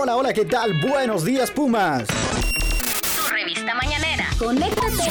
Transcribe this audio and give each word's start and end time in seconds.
Hola, 0.00 0.16
hola, 0.16 0.32
¿qué 0.32 0.44
tal? 0.44 0.72
Buenos 0.80 1.24
días, 1.24 1.50
Pumas. 1.50 2.04
Tu 2.06 3.32
revista 3.32 3.74
mañanera. 3.74 4.26
Conéctate 4.38 5.10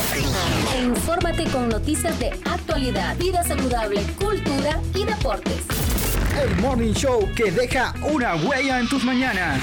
e 0.75 0.81
infórmate 0.83 1.45
con 1.45 1.69
noticias 1.69 2.17
de 2.19 2.31
actualidad, 2.45 3.15
vida 3.17 3.43
saludable, 3.43 4.01
cultura 4.19 4.79
y 4.93 5.05
deportes. 5.05 5.65
El 6.41 6.55
Morning 6.57 6.93
Show 6.93 7.29
que 7.35 7.51
deja 7.51 7.93
una 8.03 8.35
huella 8.35 8.79
en 8.79 8.89
tus 8.89 9.03
mañanas. 9.03 9.61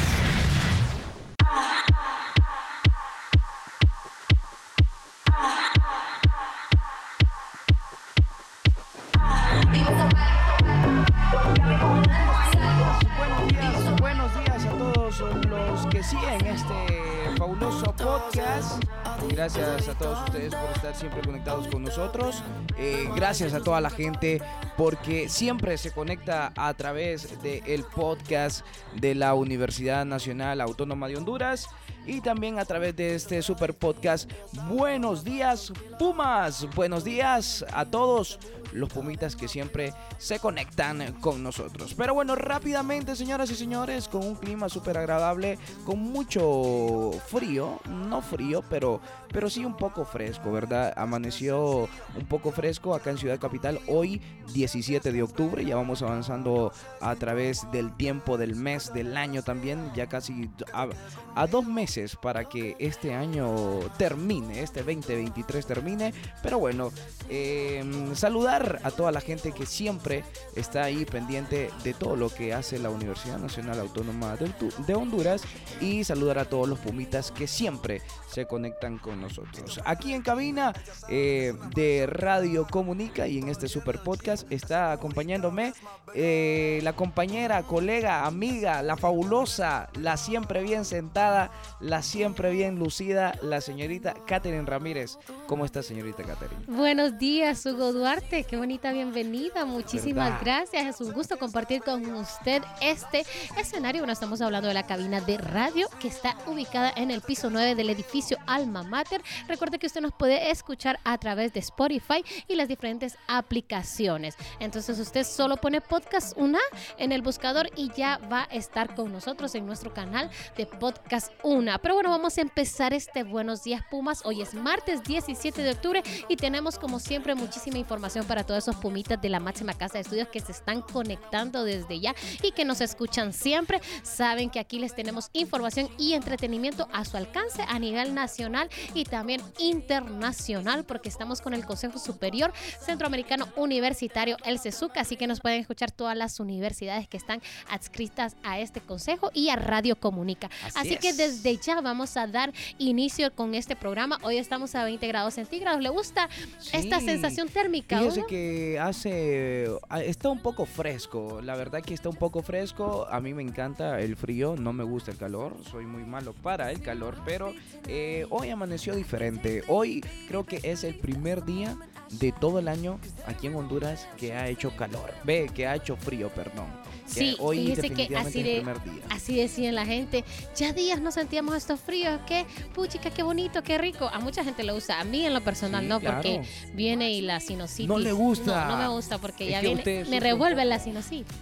Siempre 21.00 21.22
conectados 21.22 21.66
con 21.68 21.82
nosotros. 21.82 22.42
Eh, 22.78 23.08
gracias 23.16 23.54
a 23.54 23.60
toda 23.60 23.80
la 23.80 23.90
gente 23.90 24.40
porque 24.76 25.28
siempre 25.28 25.76
se 25.78 25.90
conecta 25.90 26.52
a 26.56 26.72
través 26.74 27.42
del 27.42 27.84
podcast 27.84 28.64
de 28.94 29.14
la 29.14 29.34
Universidad 29.34 30.04
Nacional 30.04 30.60
Autónoma 30.60 31.08
de 31.08 31.16
Honduras 31.16 31.68
y 32.06 32.20
también 32.20 32.58
a 32.58 32.64
través 32.64 32.94
de 32.96 33.14
este 33.14 33.40
super 33.42 33.74
podcast. 33.74 34.30
Buenos 34.68 35.24
días, 35.24 35.72
Pumas. 35.98 36.68
Buenos 36.74 37.02
días 37.02 37.64
a 37.72 37.84
todos 37.86 38.38
los 38.72 38.88
pumitas 38.88 39.36
que 39.36 39.48
siempre 39.48 39.92
se 40.18 40.38
conectan 40.38 41.12
con 41.20 41.42
nosotros. 41.42 41.94
Pero 41.94 42.14
bueno, 42.14 42.34
rápidamente, 42.34 43.16
señoras 43.16 43.50
y 43.50 43.54
señores, 43.54 44.08
con 44.08 44.24
un 44.24 44.34
clima 44.34 44.68
súper 44.68 44.98
agradable, 44.98 45.58
con 45.84 45.98
mucho 45.98 47.10
frío, 47.28 47.80
no 47.88 48.22
frío, 48.22 48.62
pero, 48.68 49.00
pero 49.32 49.50
sí 49.50 49.64
un 49.64 49.76
poco 49.76 50.04
fresco, 50.04 50.52
¿verdad? 50.52 50.92
Amaneció 50.96 51.88
un 52.16 52.26
poco 52.28 52.52
fresco 52.52 52.94
acá 52.94 53.10
en 53.10 53.18
Ciudad 53.18 53.38
Capital 53.38 53.80
hoy, 53.86 54.20
17 54.52 55.12
de 55.12 55.22
octubre, 55.22 55.64
ya 55.64 55.76
vamos 55.76 56.02
avanzando 56.02 56.72
a 57.00 57.14
través 57.16 57.66
del 57.72 57.96
tiempo 57.96 58.38
del 58.38 58.56
mes, 58.56 58.92
del 58.92 59.16
año 59.16 59.42
también, 59.42 59.90
ya 59.94 60.08
casi 60.08 60.50
a, 60.72 61.46
dos 61.46 61.66
meses 61.66 62.16
para 62.16 62.44
que 62.44 62.76
este 62.78 63.14
año 63.14 63.54
termine, 63.96 64.62
este 64.62 64.80
2023 64.82 65.66
termine, 65.66 66.14
pero 66.42 66.58
bueno, 66.58 66.90
eh, 67.28 67.84
saludar 68.14 68.59
a 68.60 68.90
toda 68.90 69.10
la 69.12 69.20
gente 69.20 69.52
que 69.52 69.66
siempre 69.66 70.24
está 70.54 70.84
ahí 70.84 71.04
pendiente 71.04 71.70
de 71.82 71.94
todo 71.94 72.16
lo 72.16 72.28
que 72.28 72.52
hace 72.52 72.78
la 72.78 72.90
Universidad 72.90 73.38
Nacional 73.38 73.80
Autónoma 73.80 74.36
de, 74.36 74.94
Honduras 74.94 75.42
y 75.80 76.04
saludar 76.04 76.38
a 76.38 76.44
todos 76.44 76.68
los 76.68 76.78
pumitas 76.78 77.30
que 77.30 77.46
siempre 77.46 78.02
se 78.28 78.46
conectan 78.46 78.98
con 78.98 79.20
nosotros. 79.20 79.80
Aquí 79.84 80.12
en 80.12 80.22
cabina 80.22 80.74
eh, 81.08 81.54
de 81.74 82.06
Radio 82.06 82.66
Comunica 82.66 83.26
y 83.26 83.38
en 83.38 83.48
este 83.48 83.68
super 83.68 84.00
podcast 84.00 84.50
está 84.52 84.92
acompañándome 84.92 85.72
eh, 86.14 86.80
la 86.82 86.92
compañera, 86.92 87.62
colega, 87.62 88.26
amiga, 88.26 88.82
la 88.82 88.96
fabulosa, 88.96 89.88
la 89.98 90.16
siempre 90.16 90.62
bien 90.62 90.84
sentada, 90.84 91.50
la 91.80 92.02
siempre 92.02 92.50
bien 92.50 92.78
lucida, 92.78 93.34
la 93.42 93.60
señorita 93.60 94.14
Catherine 94.26 94.66
Ramírez. 94.66 95.18
¿Cómo 95.46 95.64
está, 95.64 95.82
señorita 95.82 96.24
Catherine? 96.24 96.64
Buenos 96.66 97.18
días, 97.18 97.64
Hugo 97.64 97.92
Duarte. 97.92 98.44
Qué 98.50 98.56
bonita 98.56 98.90
bienvenida. 98.90 99.64
Muchísimas 99.64 100.40
¿Verdad? 100.40 100.40
gracias. 100.42 100.96
Es 100.96 101.00
un 101.00 101.12
gusto 101.12 101.38
compartir 101.38 101.82
con 101.82 102.04
usted 102.16 102.64
este 102.80 103.24
escenario. 103.56 104.00
Bueno, 104.00 104.12
estamos 104.12 104.40
hablando 104.40 104.66
de 104.66 104.74
la 104.74 104.88
cabina 104.88 105.20
de 105.20 105.38
radio 105.38 105.86
que 106.00 106.08
está 106.08 106.36
ubicada 106.48 106.92
en 106.96 107.12
el 107.12 107.20
piso 107.20 107.48
9 107.48 107.76
del 107.76 107.90
edificio 107.90 108.38
Alma 108.48 108.82
Mater. 108.82 109.22
Recuerde 109.46 109.78
que 109.78 109.86
usted 109.86 110.00
nos 110.00 110.10
puede 110.12 110.50
escuchar 110.50 110.98
a 111.04 111.16
través 111.18 111.52
de 111.52 111.60
Spotify 111.60 112.24
y 112.48 112.56
las 112.56 112.66
diferentes 112.66 113.16
aplicaciones. 113.28 114.34
Entonces 114.58 114.98
usted 114.98 115.22
solo 115.22 115.56
pone 115.56 115.80
podcast 115.80 116.36
una 116.36 116.58
en 116.98 117.12
el 117.12 117.22
buscador 117.22 117.70
y 117.76 117.92
ya 117.92 118.18
va 118.32 118.48
a 118.50 118.56
estar 118.56 118.96
con 118.96 119.12
nosotros 119.12 119.54
en 119.54 119.64
nuestro 119.64 119.94
canal 119.94 120.28
de 120.56 120.66
podcast 120.66 121.30
una. 121.44 121.78
Pero 121.78 121.94
bueno, 121.94 122.10
vamos 122.10 122.36
a 122.36 122.40
empezar 122.40 122.94
este 122.94 123.22
Buenos 123.22 123.62
Días 123.62 123.82
Pumas. 123.88 124.22
Hoy 124.24 124.42
es 124.42 124.54
martes 124.54 125.04
17 125.04 125.62
de 125.62 125.70
octubre 125.70 126.02
y 126.26 126.34
tenemos 126.34 126.80
como 126.80 126.98
siempre 126.98 127.36
muchísima 127.36 127.78
información 127.78 128.26
para 128.26 128.39
todos 128.44 128.64
esos 128.64 128.76
pumitas 128.76 129.20
de 129.20 129.28
la 129.28 129.40
máxima 129.40 129.74
casa 129.74 129.94
de 129.94 130.00
estudios 130.00 130.28
que 130.28 130.40
se 130.40 130.52
están 130.52 130.82
conectando 130.82 131.64
desde 131.64 132.00
ya 132.00 132.14
y 132.42 132.52
que 132.52 132.64
nos 132.64 132.80
escuchan 132.80 133.32
siempre. 133.32 133.80
Saben 134.02 134.50
que 134.50 134.60
aquí 134.60 134.78
les 134.78 134.94
tenemos 134.94 135.30
información 135.32 135.88
y 135.98 136.14
entretenimiento 136.14 136.88
a 136.92 137.04
su 137.04 137.16
alcance 137.16 137.62
a 137.68 137.78
nivel 137.78 138.14
nacional 138.14 138.68
y 138.94 139.04
también 139.04 139.40
internacional 139.58 140.84
porque 140.84 141.08
estamos 141.08 141.40
con 141.40 141.54
el 141.54 141.64
Consejo 141.64 141.98
Superior 141.98 142.52
Centroamericano 142.80 143.48
Universitario, 143.56 144.36
el 144.44 144.58
CESUC, 144.58 144.96
así 144.98 145.16
que 145.16 145.26
nos 145.26 145.40
pueden 145.40 145.60
escuchar 145.60 145.90
todas 145.90 146.16
las 146.16 146.40
universidades 146.40 147.08
que 147.08 147.16
están 147.16 147.40
adscritas 147.68 148.36
a 148.42 148.58
este 148.58 148.80
consejo 148.80 149.30
y 149.34 149.48
a 149.48 149.56
Radio 149.56 149.96
Comunica. 149.96 150.50
Así 150.74 150.90
Así, 150.90 150.96
que 150.96 151.10
es. 151.10 151.16
desde 151.16 151.56
ya 151.56 151.80
vamos 151.80 152.16
a 152.16 152.26
dar 152.26 152.52
inicio 152.78 153.32
con 153.34 153.54
este 153.54 153.76
programa. 153.76 154.18
Hoy 154.22 154.38
estamos 154.38 154.74
a 154.74 154.84
20 154.84 155.06
grados 155.06 155.34
centígrados. 155.34 155.80
¿Le 155.80 155.88
gusta 155.88 156.28
esta 156.72 157.00
sensación 157.00 157.48
térmica? 157.48 157.98
Fíjese? 157.98 158.24
Que 158.30 158.78
hace. 158.78 159.68
ah, 159.88 160.00
Está 160.02 160.28
un 160.30 160.38
poco 160.40 160.64
fresco. 160.64 161.40
La 161.42 161.56
verdad 161.56 161.82
que 161.82 161.92
está 161.94 162.08
un 162.08 162.14
poco 162.16 162.42
fresco. 162.42 163.06
A 163.10 163.20
mí 163.20 163.34
me 163.34 163.42
encanta 163.42 164.00
el 164.00 164.14
frío. 164.14 164.54
No 164.56 164.72
me 164.72 164.84
gusta 164.84 165.10
el 165.10 165.16
calor. 165.16 165.56
Soy 165.68 165.84
muy 165.84 166.04
malo 166.04 166.32
para 166.32 166.70
el 166.70 166.80
calor. 166.80 167.16
Pero 167.24 167.52
eh, 167.88 168.26
hoy 168.30 168.50
amaneció 168.50 168.94
diferente. 168.94 169.64
Hoy 169.66 170.04
creo 170.28 170.44
que 170.46 170.60
es 170.62 170.84
el 170.84 170.94
primer 170.94 171.44
día 171.44 171.76
de 172.10 172.32
todo 172.32 172.58
el 172.58 172.68
año 172.68 172.98
aquí 173.26 173.46
en 173.46 173.54
Honduras 173.54 174.06
que 174.16 174.32
ha 174.34 174.48
hecho 174.48 174.74
calor. 174.76 175.12
Ve, 175.24 175.50
que 175.54 175.66
ha 175.66 175.76
hecho 175.76 175.96
frío, 175.96 176.28
perdón. 176.30 176.66
Que 177.14 177.20
Sí, 177.20 177.36
hoy 177.40 177.58
fíjese 177.66 177.82
que 177.82 177.88
definitivamente 178.08 178.28
así 178.28 178.38
es 178.40 178.44
de, 178.44 178.56
el 178.56 178.62
primer 178.62 178.84
día. 178.84 179.02
así 179.10 179.36
decían 179.36 179.74
la 179.74 179.86
gente. 179.86 180.24
Ya 180.56 180.72
días 180.72 181.00
no 181.00 181.10
sentíamos 181.12 181.54
estos 181.56 181.80
fríos. 181.80 182.20
Qué 182.26 182.46
puchica, 182.74 183.10
qué 183.10 183.22
bonito, 183.22 183.62
qué 183.62 183.78
rico. 183.78 184.08
A 184.12 184.18
mucha 184.20 184.44
gente 184.44 184.62
le 184.64 184.72
gusta. 184.72 185.00
A 185.00 185.04
mí 185.04 185.24
en 185.24 185.34
lo 185.34 185.40
personal 185.40 185.82
Sí, 185.82 185.88
no, 185.88 186.00
claro. 186.00 186.16
porque 186.16 186.42
viene 186.74 187.12
y 187.12 187.20
la 187.20 187.40
sinusitis. 187.40 187.88
No 187.88 187.98
le 187.98 188.12
gusta. 188.12 188.66
No, 188.66 188.72
no 188.72 188.78
me 188.78 188.88
gusta 188.88 189.18
porque 189.18 189.44
Es 189.44 189.50
ya 189.50 189.60
que 189.60 189.74
viene. 189.74 189.84
Me 189.84 190.04
sufre 190.04 190.20
revuelve 190.20 190.64
la 190.64 190.78
sinusitis. 190.78 191.36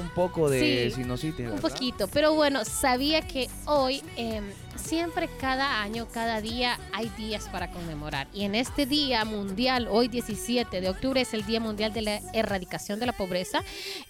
Un 0.00 0.08
poco 0.10 0.50
de 0.50 0.90
Sí, 0.90 0.96
sinusitis. 1.02 1.48
Un 1.50 1.58
poquito, 1.58 2.06
pero 2.08 2.34
bueno, 2.34 2.64
sabía 2.66 3.22
que 3.22 3.48
hoy, 3.64 4.02
eh, 4.16 4.42
siempre 4.80 5.28
cada 5.40 5.82
año, 5.82 6.08
cada 6.12 6.40
día, 6.40 6.78
hay 6.92 7.08
días 7.10 7.48
para 7.48 7.70
conmemorar. 7.70 8.26
Y 8.32 8.44
en 8.44 8.54
este 8.54 8.86
día 8.86 9.24
mundial, 9.24 9.88
hoy 9.90 10.08
17 10.08 10.80
de 10.80 10.88
octubre, 10.88 11.20
es 11.20 11.34
el 11.34 11.44
Día 11.44 11.60
Mundial 11.60 11.92
de 11.92 12.02
la 12.02 12.20
Erradicación 12.32 12.98
de 12.98 13.06
la 13.06 13.12
Pobreza, 13.12 13.62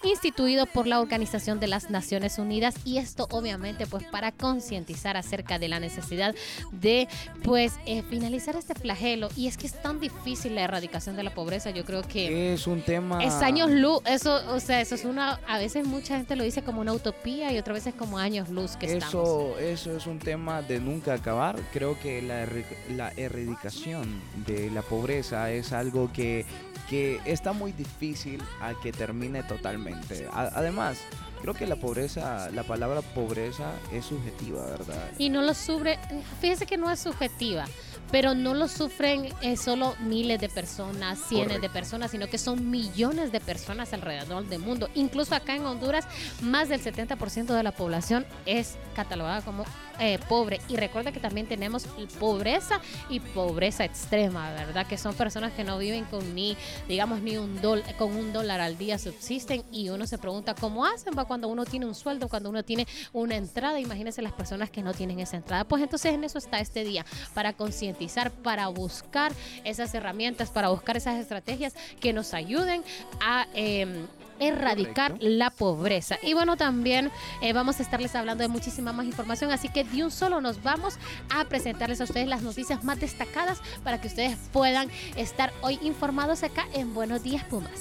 instituido 0.03 0.65
por 0.65 0.87
la 0.87 0.99
Organización 0.99 1.59
de 1.59 1.67
las 1.67 1.89
Naciones 1.89 2.37
Unidas. 2.37 2.75
Y 2.85 2.97
esto 2.97 3.27
obviamente 3.31 3.85
pues 3.87 4.03
para 4.05 4.31
concientizar 4.31 5.17
acerca 5.17 5.59
de 5.59 5.67
la 5.67 5.79
necesidad 5.79 6.35
de 6.71 7.07
pues 7.43 7.73
eh, 7.85 8.03
finalizar 8.03 8.55
este 8.55 8.75
flagelo. 8.75 9.29
Y 9.35 9.47
es 9.47 9.57
que 9.57 9.67
es 9.67 9.81
tan 9.81 9.99
difícil 9.99 10.55
la 10.55 10.61
erradicación 10.61 11.15
de 11.15 11.23
la 11.23 11.33
pobreza, 11.33 11.69
yo 11.71 11.85
creo 11.85 12.03
que... 12.03 12.53
Es 12.53 12.67
un 12.67 12.81
tema. 12.81 13.23
Es 13.23 13.33
años 13.35 13.69
luz, 13.69 14.01
eso, 14.05 14.41
o 14.53 14.59
sea, 14.59 14.81
eso 14.81 14.95
es 14.95 15.05
una, 15.05 15.39
a 15.47 15.57
veces 15.57 15.85
mucha 15.85 16.17
gente 16.17 16.35
lo 16.35 16.43
dice 16.43 16.63
como 16.63 16.81
una 16.81 16.93
utopía 16.93 17.51
y 17.51 17.57
otras 17.57 17.75
veces 17.75 17.93
como 17.93 18.17
años 18.17 18.49
luz 18.49 18.75
que 18.77 18.85
estamos. 18.85 19.07
Eso, 19.07 19.59
eso 19.59 19.97
es 19.97 20.07
un 20.07 20.19
tema 20.19 20.60
de 20.61 20.79
nunca 20.79 21.13
acabar. 21.13 21.55
Creo 21.73 21.99
que 21.99 22.21
la, 22.21 22.47
la 22.95 23.09
erradicación 23.15 24.21
de 24.45 24.69
la 24.71 24.81
pobreza 24.81 25.51
es 25.51 25.73
algo 25.73 26.11
que, 26.11 26.45
que 26.89 27.19
está 27.25 27.53
muy 27.53 27.71
difícil 27.71 28.41
a 28.61 28.73
que 28.81 28.91
termine 28.91 29.43
totalmente. 29.43 30.27
Además, 30.33 30.99
creo 31.41 31.53
que 31.53 31.67
la 31.67 31.75
pobreza, 31.75 32.49
la 32.51 32.63
palabra 32.63 33.01
pobreza 33.01 33.71
es 33.91 34.05
subjetiva, 34.05 34.65
¿verdad? 34.65 35.11
Y 35.17 35.29
no 35.29 35.41
lo 35.41 35.53
sufre, 35.53 35.99
fíjese 36.39 36.65
que 36.65 36.77
no 36.77 36.89
es 36.91 36.99
subjetiva, 36.99 37.65
pero 38.11 38.35
no 38.35 38.53
lo 38.53 38.67
sufren 38.67 39.29
eh, 39.41 39.57
solo 39.57 39.95
miles 39.99 40.39
de 40.39 40.49
personas, 40.49 41.19
cientos 41.27 41.61
de 41.61 41.69
personas, 41.69 42.11
sino 42.11 42.27
que 42.27 42.37
son 42.37 42.69
millones 42.69 43.31
de 43.31 43.39
personas 43.39 43.93
alrededor 43.93 44.45
del 44.47 44.59
mundo. 44.59 44.89
Incluso 44.95 45.35
acá 45.35 45.55
en 45.55 45.65
Honduras, 45.65 46.05
más 46.41 46.69
del 46.69 46.81
70% 46.81 47.45
de 47.45 47.63
la 47.63 47.71
población 47.71 48.25
es 48.45 48.77
catalogada 48.95 49.41
como 49.41 49.65
eh, 49.99 50.19
pobre. 50.27 50.59
Y 50.67 50.77
recuerda 50.77 51.11
que 51.11 51.19
también 51.19 51.47
tenemos 51.47 51.85
pobreza 52.19 52.81
y 53.09 53.19
pobreza 53.19 53.85
extrema, 53.85 54.51
¿verdad? 54.51 54.87
Que 54.87 54.97
son 54.97 55.13
personas 55.13 55.53
que 55.53 55.63
no 55.63 55.77
viven 55.77 56.05
con 56.05 56.33
ni, 56.33 56.57
digamos, 56.87 57.21
ni 57.21 57.37
un 57.37 57.61
dólar, 57.61 57.95
con 57.97 58.15
un 58.15 58.33
dólar 58.33 58.61
al 58.61 58.77
día 58.77 58.97
subsisten 58.97 59.63
y 59.71 59.89
uno 59.89 60.07
se 60.07 60.17
pregunta 60.17 60.55
cómo 60.55 60.85
hacen 60.85 61.13
va 61.17 61.25
cuando 61.25 61.47
uno 61.49 61.65
tiene 61.65 61.85
un 61.85 61.93
sueldo, 61.93 62.29
cuando 62.29 62.49
uno 62.49 62.63
tiene 62.63 62.87
una 63.13 63.35
entrada. 63.35 63.79
Imagínense 63.79 64.21
las 64.21 64.33
personas 64.33 64.69
que 64.69 64.81
no 64.81 64.93
tienen 64.93 65.19
esa 65.19 65.37
entrada. 65.37 65.65
Pues 65.65 65.83
entonces 65.83 66.13
en 66.13 66.23
eso 66.23 66.39
está 66.39 66.59
este 66.59 66.83
día, 66.83 67.05
para 67.33 67.53
concientizar, 67.53 68.00
para 68.43 68.67
buscar 68.67 69.33
esas 69.63 69.93
herramientas, 69.93 70.49
para 70.49 70.69
buscar 70.69 70.97
esas 70.97 71.19
estrategias 71.19 71.73
que 71.99 72.13
nos 72.13 72.33
ayuden 72.33 72.83
a... 73.19 73.47
eh, 73.53 74.05
erradicar 74.41 75.11
Correcto. 75.11 75.29
la 75.29 75.51
pobreza. 75.51 76.17
Y 76.21 76.33
bueno, 76.33 76.57
también 76.57 77.11
eh, 77.41 77.53
vamos 77.53 77.79
a 77.79 77.83
estarles 77.83 78.15
hablando 78.15 78.41
de 78.41 78.47
muchísima 78.47 78.91
más 78.91 79.05
información, 79.05 79.51
así 79.51 79.69
que 79.69 79.83
de 79.83 80.03
un 80.03 80.11
solo 80.11 80.41
nos 80.41 80.63
vamos 80.63 80.97
a 81.29 81.45
presentarles 81.45 82.01
a 82.01 82.05
ustedes 82.05 82.27
las 82.27 82.41
noticias 82.41 82.83
más 82.83 82.99
destacadas 82.99 83.61
para 83.83 84.01
que 84.01 84.07
ustedes 84.07 84.37
puedan 84.51 84.89
estar 85.15 85.53
hoy 85.61 85.79
informados 85.83 86.43
acá 86.43 86.65
en 86.73 86.93
Buenos 86.93 87.23
Días 87.23 87.43
Pumas. 87.45 87.71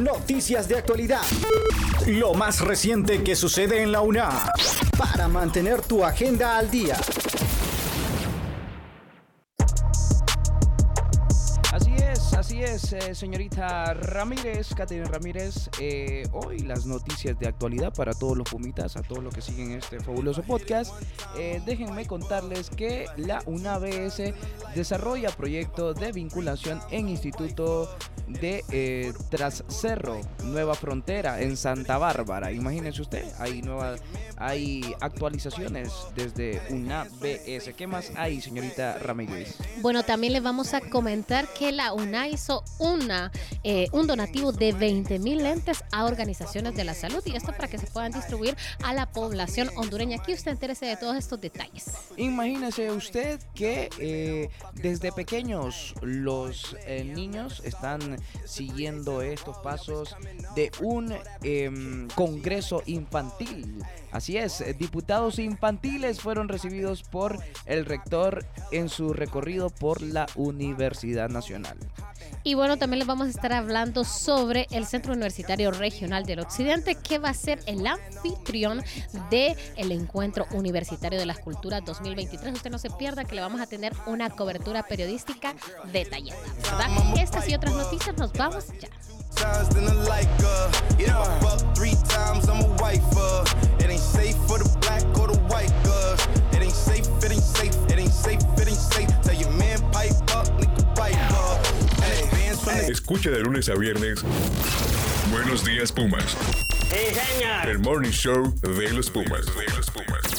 Noticias 0.00 0.66
de 0.66 0.78
actualidad. 0.78 1.20
Lo 2.06 2.32
más 2.32 2.60
reciente 2.60 3.22
que 3.22 3.36
sucede 3.36 3.82
en 3.82 3.92
la 3.92 4.00
UNA. 4.00 4.30
Para 4.96 5.28
mantener 5.28 5.82
tu 5.82 6.02
agenda 6.04 6.56
al 6.56 6.70
día. 6.70 6.96
Así 11.72 11.94
es, 11.96 12.34
así 12.34 12.62
es, 12.62 12.92
eh, 12.94 13.14
señorita 13.14 13.92
Ramírez, 13.92 14.74
Catherine 14.74 15.06
Ramírez. 15.06 15.68
eh, 15.78 16.26
hoy 16.32 16.60
las 16.60 16.86
noticias 16.86 17.38
de 17.38 17.46
actualidad 17.46 17.92
para 17.92 18.12
todos 18.14 18.36
los 18.38 18.48
pumitas, 18.48 18.96
a 18.96 19.02
todos 19.02 19.22
los 19.22 19.34
que 19.34 19.42
siguen 19.42 19.72
este 19.72 20.00
fabuloso 20.00 20.42
podcast. 20.42 20.94
Eh, 21.36 21.62
déjenme 21.66 22.06
contarles 22.06 22.70
que 22.70 23.06
la 23.16 23.42
UNABS 23.44 24.32
desarrolla 24.74 25.30
proyecto 25.30 25.92
de 25.92 26.10
vinculación 26.12 26.80
en 26.90 27.08
Instituto 27.10 27.94
de 28.32 28.64
eh, 28.70 29.12
Trascerro, 29.30 30.20
Nueva 30.44 30.74
Frontera, 30.74 31.40
en 31.40 31.56
Santa 31.56 31.98
Bárbara. 31.98 32.52
Imagínense 32.52 33.02
usted, 33.02 33.24
hay, 33.38 33.62
nueva, 33.62 33.96
hay 34.36 34.94
actualizaciones 35.00 35.92
desde 36.14 36.60
UNABS. 36.70 37.74
¿Qué 37.76 37.86
más 37.86 38.12
hay, 38.16 38.40
señorita 38.40 38.98
Ramírez? 38.98 39.56
Bueno, 39.80 40.02
también 40.02 40.32
les 40.32 40.42
vamos 40.42 40.74
a 40.74 40.80
comentar 40.80 41.48
que 41.48 41.72
la 41.72 41.92
UNA 41.92 42.28
hizo 42.28 42.64
una, 42.78 43.32
eh, 43.64 43.88
un 43.92 44.06
donativo 44.06 44.52
de 44.52 44.72
20 44.72 45.18
mil 45.18 45.42
lentes 45.42 45.84
a 45.92 46.04
organizaciones 46.04 46.74
de 46.74 46.84
la 46.84 46.94
salud 46.94 47.22
y 47.24 47.36
esto 47.36 47.52
para 47.52 47.68
que 47.68 47.78
se 47.78 47.86
puedan 47.86 48.12
distribuir 48.12 48.56
a 48.82 48.94
la 48.94 49.10
población 49.10 49.70
hondureña. 49.76 50.18
Aquí 50.18 50.32
usted 50.32 50.52
entérese 50.52 50.86
de 50.86 50.96
todos 50.96 51.16
estos 51.16 51.40
detalles. 51.40 51.86
Imagínese 52.16 52.90
usted 52.90 53.40
que 53.54 53.90
eh, 53.98 54.50
desde 54.74 55.12
pequeños 55.12 55.94
los 56.02 56.76
eh, 56.86 57.04
niños 57.04 57.62
están 57.64 58.19
siguiendo 58.44 59.22
estos 59.22 59.58
pasos 59.58 60.16
de 60.54 60.70
un 60.80 61.14
em, 61.42 62.08
congreso 62.14 62.82
infantil. 62.86 63.82
Así 64.12 64.36
es, 64.36 64.64
diputados 64.78 65.38
infantiles 65.38 66.20
fueron 66.20 66.48
recibidos 66.48 67.02
por 67.02 67.38
el 67.66 67.84
rector 67.84 68.44
en 68.72 68.88
su 68.88 69.12
recorrido 69.12 69.70
por 69.70 70.02
la 70.02 70.26
Universidad 70.34 71.28
Nacional. 71.28 71.76
Y 72.42 72.54
bueno, 72.54 72.78
también 72.78 73.00
les 73.00 73.08
vamos 73.08 73.26
a 73.26 73.30
estar 73.30 73.52
hablando 73.52 74.04
sobre 74.04 74.66
el 74.70 74.86
Centro 74.86 75.12
Universitario 75.12 75.70
Regional 75.70 76.24
del 76.24 76.40
Occidente, 76.40 76.94
que 76.94 77.18
va 77.18 77.30
a 77.30 77.34
ser 77.34 77.60
el 77.66 77.86
anfitrión 77.86 78.82
del 79.30 79.56
el 79.76 79.92
Encuentro 79.92 80.46
Universitario 80.52 81.18
de 81.18 81.26
las 81.26 81.38
Culturas 81.38 81.84
2023. 81.84 82.54
Usted 82.54 82.70
no 82.70 82.78
se 82.78 82.90
pierda 82.90 83.24
que 83.24 83.34
le 83.34 83.42
vamos 83.42 83.60
a 83.60 83.66
tener 83.66 83.92
una 84.06 84.30
cobertura 84.30 84.82
periodística 84.82 85.54
detallada, 85.92 86.40
¿verdad? 86.62 86.88
Estas 87.18 87.48
y 87.48 87.54
otras 87.54 87.74
noticias 87.74 88.16
nos 88.16 88.32
vamos 88.32 88.66
ya. 88.80 88.88
Escucha 102.90 103.30
de 103.30 103.38
lunes 103.38 103.68
a 103.68 103.76
viernes. 103.76 104.20
Buenos 105.30 105.64
días, 105.64 105.92
Pumas. 105.92 106.36
El 107.68 107.78
morning 107.78 108.10
show 108.10 108.52
de 108.62 108.92
los 108.92 109.08
Pumas. 109.08 109.46
De 109.46 109.76
los 109.76 109.88
Pumas. 109.90 110.29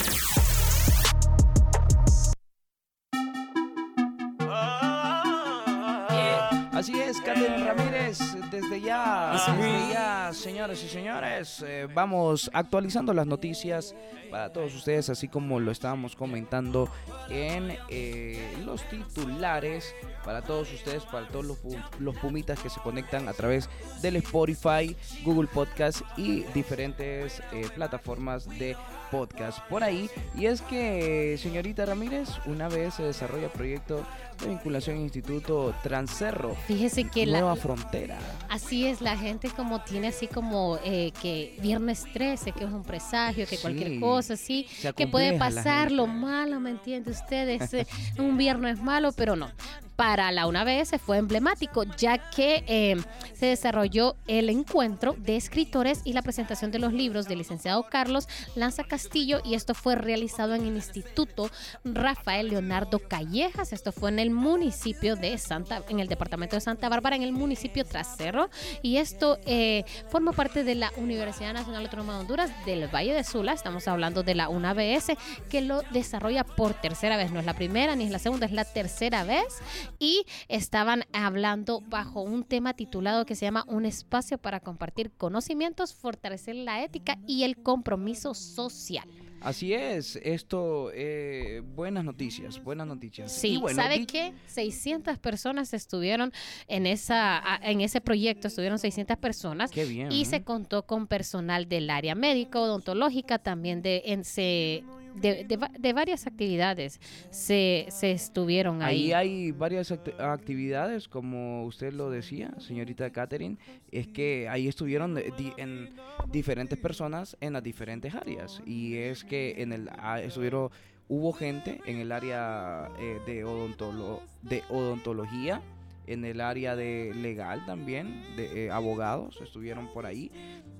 Catherine 7.26 7.64
Ramírez, 7.66 8.20
desde 8.50 8.82
ya, 8.82 9.32
desde 9.32 9.94
ya, 9.94 10.32
señores 10.34 10.84
y 10.84 10.88
señores, 10.88 11.64
eh, 11.66 11.88
vamos 11.94 12.50
actualizando 12.54 13.14
las 13.14 13.28
noticias 13.28 13.96
para 14.32 14.52
todos 14.52 14.74
ustedes, 14.74 15.10
así 15.10 15.28
como 15.28 15.60
lo 15.60 15.72
estábamos 15.72 16.16
comentando 16.16 16.90
en 17.30 17.78
eh, 17.90 18.58
los 18.66 18.84
titulares, 18.90 19.94
para 20.24 20.42
todos 20.42 20.72
ustedes, 20.74 21.04
para 21.04 21.28
todos 21.28 21.46
los, 21.46 21.58
los 22.00 22.16
pumitas 22.18 22.60
que 22.60 22.70
se 22.70 22.80
conectan 22.80 23.28
a 23.28 23.34
través 23.34 23.70
del 24.02 24.16
Spotify, 24.18 24.96
Google 25.24 25.48
Podcast 25.48 26.02
y 26.18 26.44
diferentes 26.54 27.42
eh, 27.52 27.68
plataformas 27.76 28.48
de 28.58 28.76
podcast 29.12 29.60
por 29.68 29.84
ahí. 29.84 30.10
Y 30.36 30.46
es 30.46 30.62
que, 30.62 31.38
señorita 31.38 31.86
Ramírez, 31.86 32.30
una 32.46 32.70
vez 32.70 32.96
se 32.96 33.04
desarrolla 33.04 33.52
proyecto 33.52 34.04
de 34.42 34.48
vinculación 34.48 34.98
Instituto 34.98 35.74
Transcerro. 35.84 36.56
Fíjese 36.68 37.06
que 37.06 37.26
la, 37.26 37.40
Nueva 37.40 37.56
Frontera. 37.56 38.18
Así 38.50 38.86
es, 38.86 39.02
la 39.02 39.18
gente 39.18 39.50
como 39.50 39.82
tiene 39.82 40.08
así 40.08 40.28
como 40.28 40.78
eh, 40.84 41.12
que 41.22 41.58
viernes 41.62 42.06
13, 42.14 42.52
que 42.52 42.66
es 42.66 42.72
un 42.72 42.84
presagio, 42.84 43.46
que 43.48 43.56
Sí, 43.56 43.62
cualquier 43.62 44.00
cosa 44.00 44.34
así, 44.34 44.68
que 44.96 45.08
puede 45.08 45.38
pasar 45.38 45.92
lo 45.92 46.08
malo, 46.08 46.60
¿me 46.60 46.72
entiende 46.72 47.12
usted? 47.12 47.48
Es 47.50 47.74
eh, 47.74 47.88
un 48.18 48.38
viernes 48.38 48.82
malo, 48.82 49.12
pero 49.12 49.36
no. 49.36 49.52
Para 49.96 50.32
la 50.32 50.48
UNABS 50.48 51.00
fue 51.06 51.18
emblemático, 51.18 51.84
ya 51.84 52.32
que 52.32 52.64
eh, 52.66 52.96
se 53.36 53.46
desarrolló 53.46 54.16
el 54.26 54.50
encuentro 54.50 55.16
de 55.16 55.36
escritores 55.36 56.02
y 56.06 56.14
la 56.14 56.24
presentación 56.24 56.72
de 56.72 56.80
los 56.80 56.92
libros 56.92 57.28
del 57.28 57.38
licenciado 57.38 57.86
Carlos 57.88 58.28
Lanza 58.56 58.84
Castillo, 58.84 59.42
y 59.46 59.54
esto 59.54 59.76
fue 59.76 59.96
realizado 59.96 60.56
en 60.56 60.66
el 60.66 60.76
Instituto 60.76 61.52
Rafael 61.84 62.48
Leonardo 62.48 62.98
Callejas. 62.98 63.74
Esto 63.74 63.92
fue 63.92 64.10
en 64.10 64.18
el 64.18 64.31
municipio 64.34 65.16
de 65.16 65.38
Santa, 65.38 65.84
en 65.90 66.00
el 66.00 66.08
departamento 66.08 66.56
de 66.56 66.62
Santa 66.62 66.90
Bárbara, 66.90 67.16
en 67.16 67.24
el 67.24 67.32
municipio 67.32 67.86
Trasero. 67.86 68.50
Y 68.82 68.98
esto 68.98 69.38
eh, 69.46 69.84
forma 70.10 70.32
parte 70.32 70.64
de 70.64 70.76
la 70.76 70.92
Universidad 70.98 71.54
Nacional 71.54 71.86
Autónoma 71.86 72.14
de 72.14 72.20
Honduras 72.20 72.66
del 72.66 72.88
Valle 72.94 73.14
de 73.14 73.24
Sula. 73.24 73.54
Estamos 73.54 73.88
hablando 73.88 74.24
de 74.24 74.36
la 74.36 74.50
UNABS, 74.50 75.12
que 75.50 75.62
lo 75.62 75.82
desarrolla 75.92 76.44
por 76.44 76.74
tercera 76.74 77.18
vez. 77.18 77.32
No 77.32 77.40
es 77.40 77.46
la 77.46 77.54
primera 77.54 77.96
ni 77.96 78.06
es 78.06 78.12
la 78.12 78.20
segunda, 78.20 78.46
es 78.46 78.52
la 78.52 78.66
tercera 78.66 79.24
vez. 79.24 79.62
Y 80.00 80.26
estaban 80.48 81.04
hablando 81.14 81.82
bajo 81.88 82.22
un 82.22 82.44
tema 82.44 82.74
titulado 82.74 83.26
que 83.26 83.36
se 83.36 83.46
llama 83.46 83.66
Un 83.68 83.86
espacio 83.86 84.38
para 84.38 84.60
compartir 84.60 85.12
conocimientos, 85.12 85.94
fortalecer 85.94 86.56
la 86.56 86.84
ética 86.84 87.18
y 87.28 87.44
el 87.44 87.62
compromiso 87.62 88.34
social. 88.34 89.08
Así 89.42 89.74
es, 89.74 90.18
esto, 90.24 90.92
eh, 90.94 91.62
buenas 91.76 92.04
noticias, 92.06 92.64
buenas 92.64 92.86
noticias. 92.88 93.32
Sí, 93.32 93.58
bueno, 93.58 93.82
¿sabe 93.82 94.06
qué? 94.06 94.34
600 94.48 95.18
personas 95.18 95.74
estuvieron 95.74 96.32
en 96.68 96.86
esa 96.86 97.42
en 97.64 97.82
ese 97.82 98.02
proyecto, 98.02 98.48
estuvieron 98.48 98.78
600 98.80 99.18
personas 99.18 99.72
Qué 99.72 99.86
bien. 99.86 100.12
y 100.12 100.22
¿eh? 100.22 100.26
se 100.26 100.44
contó 100.44 100.86
con 100.86 101.08
personal 101.08 101.68
del 101.68 101.90
área 101.90 102.14
médica, 102.16 102.60
odontológica, 102.60 103.40
también 103.40 103.82
de 103.82 104.04
en, 104.06 104.24
se- 104.24 104.84
de, 105.16 105.44
de 105.46 105.58
va- 105.58 105.72
de 105.78 105.94
varias 105.94 106.28
actividades 106.28 107.00
se, 107.30 107.86
se 107.90 108.12
estuvieron 108.12 108.82
ahí. 108.82 109.12
Ahí 109.12 109.14
hay 109.14 109.52
varias 109.52 109.92
act- 109.92 110.20
actividades, 110.20 111.08
como 111.08 111.66
usted 111.66 111.94
lo 111.94 112.10
decía, 112.10 112.52
señorita 112.60 113.10
Catherine, 113.12 113.58
es 113.92 114.08
que 114.08 114.48
ahí 114.50 114.68
estuvieron 114.68 115.16
di- 115.16 115.54
en 115.58 115.90
diferentes 116.32 116.78
personas 116.80 117.38
en 117.42 117.54
las 117.54 117.64
diferentes 117.64 118.14
áreas. 118.16 118.62
Y 118.66 118.98
es 118.98 119.24
que 119.24 119.62
en 119.62 119.74
el 119.74 119.90
estuvieron, 120.24 120.70
hubo 121.08 121.34
gente 121.34 121.82
en 121.86 121.98
el 121.98 122.12
área 122.12 122.90
eh, 123.00 123.20
de, 123.26 123.46
odontolo- 123.46 124.22
de 124.42 124.64
odontología, 124.70 125.62
en 126.08 126.26
el 126.26 126.42
área 126.42 126.76
de 126.76 127.14
legal 127.16 127.64
también, 127.66 128.24
de 128.36 128.66
eh, 128.66 128.72
abogados 128.72 129.40
estuvieron 129.42 129.88
por 129.94 130.06
ahí. 130.06 130.32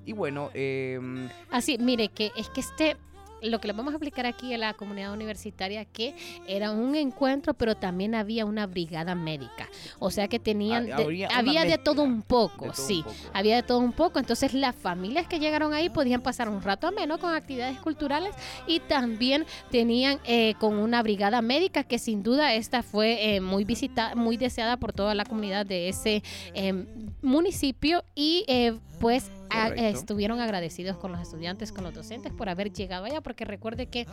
Y 0.04 0.12
bueno, 0.12 0.50
em, 0.52 1.28
Así, 1.50 1.78
mire, 1.78 2.08
que 2.08 2.32
es 2.36 2.48
que 2.48 2.60
este, 2.60 2.96
lo 3.42 3.60
que 3.60 3.66
le 3.68 3.72
vamos 3.74 3.92
a 3.92 3.96
explicar 3.96 4.26
aquí 4.26 4.52
a 4.54 4.58
la 4.58 4.74
comunidad 4.74 5.12
universitaria, 5.12 5.84
que 5.84 6.14
era 6.46 6.70
un 6.72 6.94
encuentro, 6.94 7.54
pero 7.54 7.74
también 7.76 8.14
había 8.14 8.44
una 8.44 8.66
brigada 8.66 9.14
médica. 9.14 9.68
O 9.98 10.10
sea 10.10 10.28
que 10.28 10.38
tenían, 10.38 10.86
de- 10.86 11.28
había 11.32 11.64
de 11.64 11.78
todo 11.78 12.02
un 12.02 12.22
poco, 12.22 12.66
un 12.66 12.74
sí, 12.74 13.02
poco. 13.04 13.14
había 13.32 13.56
de 13.56 13.62
todo 13.62 13.78
un 13.78 13.92
poco. 13.92 14.18
Entonces 14.18 14.54
las 14.54 14.74
familias 14.74 15.26
que 15.26 15.38
llegaron 15.38 15.74
ahí 15.74 15.88
podían 15.90 16.22
pasar 16.22 16.48
un 16.48 16.62
rato 16.62 16.86
ameno 16.86 17.18
con 17.18 17.34
actividades 17.34 17.78
culturales 17.80 18.34
y 18.66 18.80
también 18.80 19.44
tenían 19.70 20.18
eh, 20.24 20.54
con 20.58 20.78
una 20.78 21.02
brigada 21.02 21.42
médica 21.42 21.84
que 21.84 21.98
sin 21.98 22.22
duda 22.22 22.54
esta 22.54 22.82
fue 22.82 23.34
eh, 23.36 23.40
muy 23.40 23.64
visitada, 23.64 24.14
muy 24.14 24.36
deseada 24.36 24.76
por 24.76 24.92
toda 24.92 25.14
la 25.14 25.24
comunidad 25.24 25.66
de 25.66 25.88
ese 25.88 26.22
eh, 26.54 26.86
municipio 27.22 28.04
y 28.14 28.44
eh, 28.48 28.74
pues 29.00 29.30
a- 29.52 29.68
Correcto. 29.68 29.98
estuvieron 29.98 30.40
agradecidos 30.40 30.96
con 30.96 31.12
los 31.12 31.20
estudiantes, 31.20 31.72
con 31.72 31.84
los 31.84 31.94
docentes 31.94 32.32
por 32.32 32.48
haber 32.48 32.72
llegado 32.72 33.04
allá, 33.04 33.20
porque 33.20 33.44
recuerde 33.44 33.86
que 33.86 34.06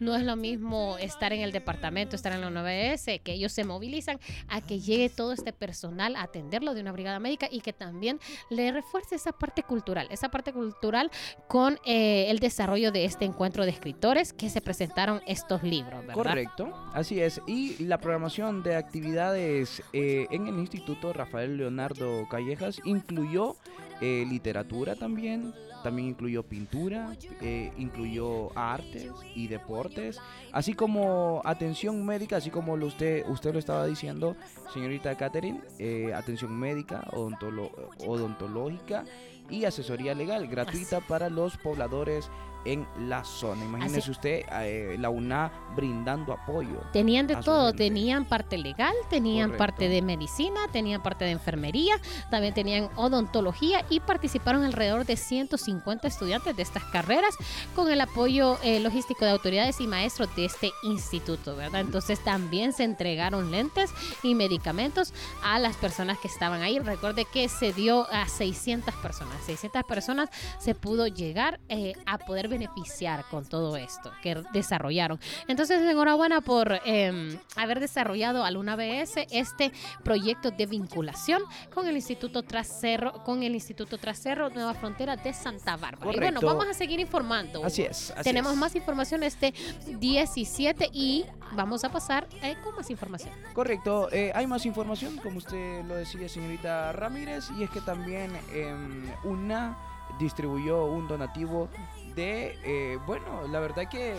no 0.00 0.14
es 0.16 0.22
lo 0.22 0.36
mismo 0.36 0.96
estar 0.98 1.32
en 1.32 1.40
el 1.40 1.52
departamento, 1.52 2.16
estar 2.16 2.32
en 2.32 2.40
la 2.40 2.50
9S, 2.50 3.20
que 3.22 3.32
ellos 3.32 3.52
se 3.52 3.64
movilizan 3.64 4.18
a 4.48 4.60
que 4.60 4.80
llegue 4.80 5.08
todo 5.08 5.32
este 5.32 5.52
personal 5.52 6.16
a 6.16 6.22
atenderlo 6.22 6.74
de 6.74 6.80
una 6.80 6.92
brigada 6.92 7.18
médica 7.18 7.48
y 7.50 7.60
que 7.60 7.72
también 7.72 8.18
le 8.50 8.70
refuerce 8.72 9.14
esa 9.16 9.32
parte 9.32 9.62
cultural, 9.62 10.06
esa 10.10 10.30
parte 10.30 10.52
cultural 10.52 11.10
con 11.48 11.78
eh, 11.84 12.26
el 12.30 12.38
desarrollo 12.38 12.92
de 12.92 13.04
este 13.04 13.24
encuentro 13.24 13.64
de 13.64 13.70
escritores 13.70 14.32
que 14.32 14.50
se 14.50 14.60
presentaron 14.60 15.20
estos 15.26 15.62
libros, 15.62 16.00
¿verdad? 16.00 16.14
Correcto, 16.14 16.72
así 16.92 17.20
es. 17.20 17.40
Y 17.46 17.82
la 17.84 17.98
programación 17.98 18.62
de 18.62 18.76
actividades 18.76 19.82
eh, 19.92 20.26
en 20.30 20.46
el 20.46 20.58
Instituto 20.58 21.12
Rafael 21.12 21.56
Leonardo 21.56 22.26
Callejas 22.28 22.80
incluyó 22.84 23.56
eh, 24.00 24.24
literatura 24.28 24.73
también, 24.96 25.54
también 25.82 26.08
incluyó 26.08 26.42
pintura, 26.42 27.16
eh, 27.40 27.72
incluyó 27.78 28.56
artes 28.58 29.10
y 29.34 29.46
deportes, 29.48 30.18
así 30.52 30.74
como 30.74 31.40
atención 31.44 32.04
médica, 32.04 32.36
así 32.36 32.50
como 32.50 32.76
lo 32.76 32.86
usted, 32.86 33.24
usted 33.28 33.52
lo 33.52 33.58
estaba 33.58 33.86
diciendo, 33.86 34.36
señorita 34.72 35.14
Catherine, 35.16 35.60
eh, 35.78 36.12
atención 36.14 36.52
médica, 36.58 37.02
odontolo- 37.12 37.70
odontológica 38.06 39.04
y 39.50 39.64
asesoría 39.66 40.14
legal 40.14 40.48
gratuita 40.48 41.00
para 41.00 41.28
los 41.28 41.56
pobladores 41.58 42.28
en 42.64 42.86
la 43.08 43.24
zona. 43.24 43.64
Imagínese 43.64 43.98
Así- 43.98 44.10
usted 44.10 44.42
eh, 44.50 44.96
la 44.98 45.10
UNA 45.10 45.52
brindando 45.76 46.32
apoyo. 46.32 46.80
Tenían 46.92 47.26
de 47.26 47.36
todo, 47.36 47.68
gente. 47.68 47.84
tenían 47.84 48.24
parte 48.24 48.58
legal, 48.58 48.94
tenían 49.10 49.50
Correcto. 49.50 49.58
parte 49.58 49.88
de 49.88 50.02
medicina, 50.02 50.60
tenían 50.72 51.02
parte 51.02 51.24
de 51.24 51.32
enfermería, 51.32 51.96
también 52.30 52.54
tenían 52.54 52.88
odontología 52.96 53.84
y 53.90 54.00
participaron 54.00 54.62
alrededor 54.64 55.04
de 55.04 55.16
150 55.16 56.08
estudiantes 56.08 56.56
de 56.56 56.62
estas 56.62 56.84
carreras 56.84 57.34
con 57.74 57.90
el 57.90 58.00
apoyo 58.00 58.58
eh, 58.62 58.80
logístico 58.80 59.24
de 59.24 59.30
autoridades 59.32 59.80
y 59.80 59.86
maestros 59.86 60.34
de 60.36 60.44
este 60.46 60.70
instituto, 60.82 61.56
¿verdad? 61.56 61.80
Entonces 61.80 62.22
también 62.22 62.72
se 62.72 62.84
entregaron 62.84 63.50
lentes 63.50 63.90
y 64.22 64.34
medicamentos 64.34 65.12
a 65.42 65.58
las 65.58 65.76
personas 65.76 66.18
que 66.18 66.28
estaban 66.28 66.62
ahí. 66.62 66.78
Recuerde 66.78 67.24
que 67.24 67.48
se 67.48 67.72
dio 67.72 68.06
a 68.12 68.28
600 68.28 68.94
personas, 68.96 69.36
600 69.44 69.84
personas 69.84 70.28
se 70.58 70.74
pudo 70.74 71.06
llegar 71.06 71.60
eh, 71.68 71.94
a 72.06 72.18
poder 72.18 72.48
beneficiar 72.54 73.24
con 73.30 73.44
todo 73.44 73.76
esto 73.76 74.12
que 74.22 74.42
desarrollaron. 74.52 75.18
Entonces, 75.48 75.82
enhorabuena 75.82 76.40
por 76.40 76.80
eh, 76.84 77.38
haber 77.56 77.80
desarrollado 77.80 78.44
al 78.44 78.56
UNABS 78.56 79.16
este 79.30 79.72
proyecto 80.02 80.50
de 80.50 80.66
vinculación 80.66 81.42
con 81.74 81.88
el 81.88 81.96
Instituto 81.96 82.42
Trasero, 82.42 83.24
con 83.24 83.42
el 83.42 83.54
Instituto 83.54 83.98
Trasero 83.98 84.50
Nueva 84.50 84.74
Frontera 84.74 85.16
de 85.16 85.32
Santa 85.32 85.76
Bárbara. 85.76 86.12
Y 86.12 86.20
bueno, 86.20 86.40
vamos 86.40 86.66
a 86.66 86.74
seguir 86.74 87.00
informando. 87.00 87.64
Así 87.64 87.82
es. 87.82 88.12
así 88.12 88.22
Tenemos 88.22 88.52
es. 88.52 88.58
más 88.58 88.76
información 88.76 89.22
este 89.22 89.52
17 89.86 90.90
y 90.92 91.24
vamos 91.52 91.84
a 91.84 91.90
pasar 91.90 92.28
eh, 92.42 92.56
con 92.62 92.76
más 92.76 92.88
información. 92.90 93.34
Correcto, 93.52 94.08
eh, 94.12 94.30
hay 94.34 94.46
más 94.46 94.64
información, 94.66 95.16
como 95.18 95.38
usted 95.38 95.84
lo 95.84 95.96
decía, 95.96 96.28
señorita 96.28 96.92
Ramírez, 96.92 97.50
y 97.58 97.64
es 97.64 97.70
que 97.70 97.80
también 97.80 98.30
em, 98.52 99.10
UNA 99.24 99.76
distribuyó 100.18 100.86
un 100.86 101.08
donativo 101.08 101.68
de, 102.14 102.58
eh, 102.64 102.98
bueno, 103.06 103.46
la 103.48 103.60
verdad 103.60 103.88
que 103.88 104.16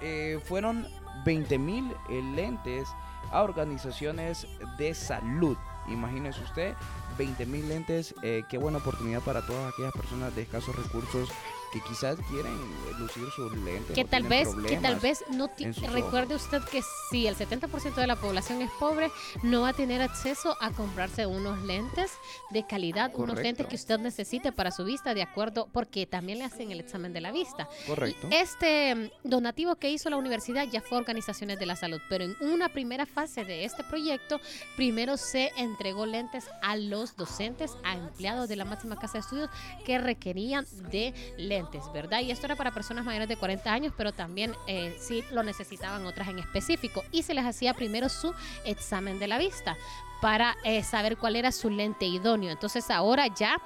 eh, 0.00 0.40
fueron 0.44 0.86
20 1.24 1.58
mil 1.58 1.94
lentes 2.34 2.88
a 3.30 3.42
organizaciones 3.42 4.46
de 4.78 4.94
salud. 4.94 5.56
Imagínese 5.88 6.42
usted, 6.42 6.74
20 7.16 7.46
mil 7.46 7.68
lentes, 7.68 8.14
eh, 8.22 8.42
qué 8.48 8.58
buena 8.58 8.78
oportunidad 8.78 9.20
para 9.22 9.44
todas 9.44 9.72
aquellas 9.72 9.92
personas 9.92 10.34
de 10.34 10.42
escasos 10.42 10.76
recursos 10.76 11.30
que 11.72 11.80
quizás 11.80 12.18
quieren 12.30 12.56
lucir 12.98 13.28
sus 13.34 13.52
lentes. 13.58 13.94
que 13.94 14.04
tal 14.04 14.22
vez 14.24 14.48
que 14.66 14.76
tal 14.76 14.96
vez 14.96 15.24
no 15.30 15.50
recuerde 15.92 16.34
usted 16.34 16.62
que 16.64 16.82
si 17.10 17.26
el 17.26 17.36
70% 17.36 17.94
de 17.94 18.06
la 18.06 18.16
población 18.16 18.62
es 18.62 18.70
pobre 18.78 19.10
no 19.42 19.62
va 19.62 19.70
a 19.70 19.72
tener 19.72 20.00
acceso 20.00 20.56
a 20.60 20.70
comprarse 20.70 21.26
unos 21.26 21.62
lentes 21.62 22.12
de 22.50 22.66
calidad 22.66 23.12
unos 23.14 23.36
lentes 23.38 23.66
que 23.66 23.76
usted 23.76 23.98
necesite 23.98 24.52
para 24.52 24.70
su 24.70 24.84
vista 24.84 25.14
de 25.14 25.22
acuerdo 25.22 25.68
porque 25.72 26.06
también 26.06 26.38
le 26.38 26.44
hacen 26.44 26.70
el 26.70 26.80
examen 26.80 27.12
de 27.12 27.20
la 27.20 27.32
vista 27.32 27.68
Correcto. 27.86 28.28
Y 28.30 28.34
este 28.34 28.94
mm, 28.94 29.10
donativo 29.24 29.76
que 29.76 29.90
hizo 29.90 30.10
la 30.10 30.16
universidad 30.16 30.66
ya 30.70 30.80
fue 30.80 30.98
a 30.98 31.00
organizaciones 31.00 31.58
de 31.58 31.66
la 31.66 31.76
salud 31.76 32.00
pero 32.08 32.24
en 32.24 32.36
una 32.40 32.68
primera 32.68 33.06
fase 33.06 33.44
de 33.44 33.64
este 33.64 33.84
proyecto 33.84 34.40
primero 34.76 35.16
se 35.16 35.52
entregó 35.56 36.06
lentes 36.06 36.48
a 36.62 36.76
los 36.76 37.16
docentes 37.16 37.76
a 37.84 37.94
empleados 37.94 38.48
de 38.48 38.56
la 38.56 38.64
máxima 38.64 38.96
casa 38.96 39.14
de 39.14 39.18
estudios 39.20 39.50
que 39.84 39.98
requerían 39.98 40.66
de 40.90 41.14
lentes, 41.36 41.57
¿verdad? 41.92 42.20
Y 42.20 42.30
esto 42.30 42.46
era 42.46 42.56
para 42.56 42.70
personas 42.70 43.04
mayores 43.04 43.28
de 43.28 43.36
40 43.36 43.72
años, 43.72 43.92
pero 43.96 44.12
también 44.12 44.54
eh, 44.66 44.96
sí 45.00 45.24
lo 45.32 45.42
necesitaban 45.42 46.06
otras 46.06 46.28
en 46.28 46.38
específico. 46.38 47.04
Y 47.12 47.22
se 47.22 47.34
les 47.34 47.44
hacía 47.44 47.74
primero 47.74 48.08
su 48.08 48.34
examen 48.64 49.18
de 49.18 49.28
la 49.28 49.38
vista 49.38 49.76
para 50.20 50.56
eh, 50.64 50.82
saber 50.82 51.16
cuál 51.16 51.36
era 51.36 51.52
su 51.52 51.70
lente 51.70 52.06
idóneo. 52.06 52.50
Entonces 52.50 52.90
ahora 52.90 53.26
ya 53.28 53.60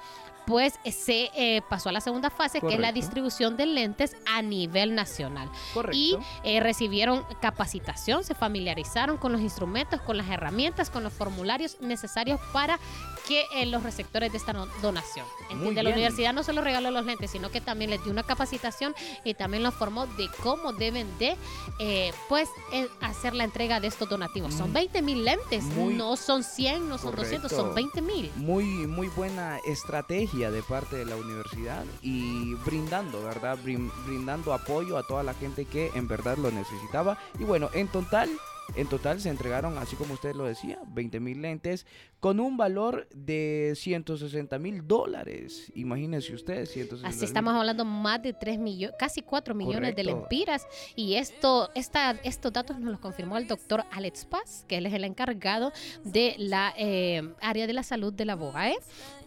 pues 0.45 0.73
se 0.83 1.31
eh, 1.35 1.61
pasó 1.69 1.89
a 1.89 1.91
la 1.91 2.01
segunda 2.01 2.29
fase, 2.29 2.59
que 2.59 2.73
es 2.73 2.79
la 2.79 2.91
distribución 2.91 3.55
de 3.55 3.65
lentes 3.65 4.15
a 4.25 4.41
nivel 4.41 4.95
nacional 4.95 5.49
Correcto. 5.73 5.97
y 5.97 6.17
eh, 6.43 6.59
recibieron 6.59 7.25
capacitación, 7.41 8.23
se 8.23 8.35
familiarizaron 8.35 9.17
con 9.17 9.31
los 9.31 9.41
instrumentos, 9.41 10.01
con 10.01 10.17
las 10.17 10.27
herramientas, 10.29 10.89
con 10.89 11.03
los 11.03 11.13
formularios 11.13 11.77
necesarios 11.79 12.39
para 12.51 12.79
que 13.27 13.45
eh, 13.53 13.65
los 13.65 13.83
receptores 13.83 14.31
de 14.31 14.37
esta 14.37 14.53
donación. 14.81 15.25
¿Entiende? 15.49 15.83
La 15.83 15.89
universidad 15.91 16.33
no 16.33 16.43
solo 16.43 16.61
regaló 16.61 16.91
los 16.91 17.05
lentes, 17.05 17.31
sino 17.31 17.49
que 17.51 17.61
también 17.61 17.89
les 17.89 18.03
dio 18.03 18.11
una 18.11 18.23
capacitación 18.23 18.95
y 19.23 19.33
también 19.33 19.63
los 19.63 19.73
formó 19.73 20.07
de 20.07 20.29
cómo 20.41 20.73
deben 20.73 21.07
de 21.19 21.35
eh, 21.79 22.13
pues 22.29 22.49
eh, 22.71 22.87
hacer 23.01 23.33
la 23.33 23.43
entrega 23.43 23.79
de 23.79 23.87
estos 23.87 24.09
donativos. 24.09 24.53
Son 24.53 24.69
Mm. 24.71 24.73
20 24.73 25.01
mil 25.01 25.23
lentes, 25.25 25.63
Muy 25.65 25.93
no 25.93 26.15
son 26.15 26.43
100, 26.43 26.89
no 26.89 26.97
son 26.97 27.15
200, 27.15 27.49
son 27.51 27.69
correcto. 27.69 27.75
20 27.95 28.01
mil. 28.01 28.31
muy 28.35 28.63
muy 28.65 29.07
buena 29.09 29.59
estrategia 29.65 30.51
de 30.51 30.63
parte 30.63 30.95
de 30.95 31.05
la 31.05 31.15
universidad 31.15 31.85
y 32.01 32.53
brindando, 32.65 33.23
¿verdad? 33.23 33.57
Brin- 33.63 33.91
brindando 34.05 34.53
apoyo 34.53 34.97
a 34.97 35.03
toda 35.07 35.23
la 35.23 35.33
gente 35.33 35.65
que 35.65 35.91
en 35.95 36.07
verdad 36.07 36.37
lo 36.37 36.51
necesitaba. 36.51 37.17
Y 37.39 37.43
bueno, 37.43 37.69
en 37.73 37.87
total, 37.87 38.29
en 38.75 38.87
total 38.87 39.19
se 39.19 39.29
entregaron, 39.29 39.77
así 39.77 39.95
como 39.95 40.13
usted 40.15 40.35
lo 40.35 40.45
decía, 40.45 40.79
20 40.87 41.19
mil 41.19 41.41
lentes 41.41 41.85
con 42.19 42.39
un 42.39 42.55
valor 42.57 43.07
de 43.13 43.73
160 43.75 44.57
mil 44.57 44.87
dólares. 44.87 45.71
Imagínese 45.75 46.33
usted, 46.33 46.65
160 46.65 47.07
Así 47.07 47.25
estamos 47.25 47.53
hablando 47.53 47.85
más 47.85 48.23
de 48.23 48.33
3 48.33 48.57
millones, 48.59 48.95
casi 48.97 49.21
4 49.21 49.53
millones 49.53 49.95
de 49.95 50.03
lempiras. 50.03 50.65
Y 50.95 51.15
esto, 51.15 51.69
esta, 51.75 52.11
estos 52.23 52.53
datos 52.53 52.79
nos 52.79 52.91
los 52.91 52.99
confirmó 52.99 53.37
el 53.37 53.47
doctor 53.47 53.83
Alex 53.91 54.25
Paz, 54.25 54.65
que 54.67 54.77
él 54.77 54.85
es 54.85 54.93
el 54.93 55.03
encargado 55.03 55.73
de 56.03 56.35
la 56.37 56.73
eh, 56.77 57.33
área 57.41 57.67
de 57.67 57.73
la 57.73 57.83
salud 57.83 58.13
de 58.13 58.25
la 58.25 58.35
BOAE, 58.35 58.75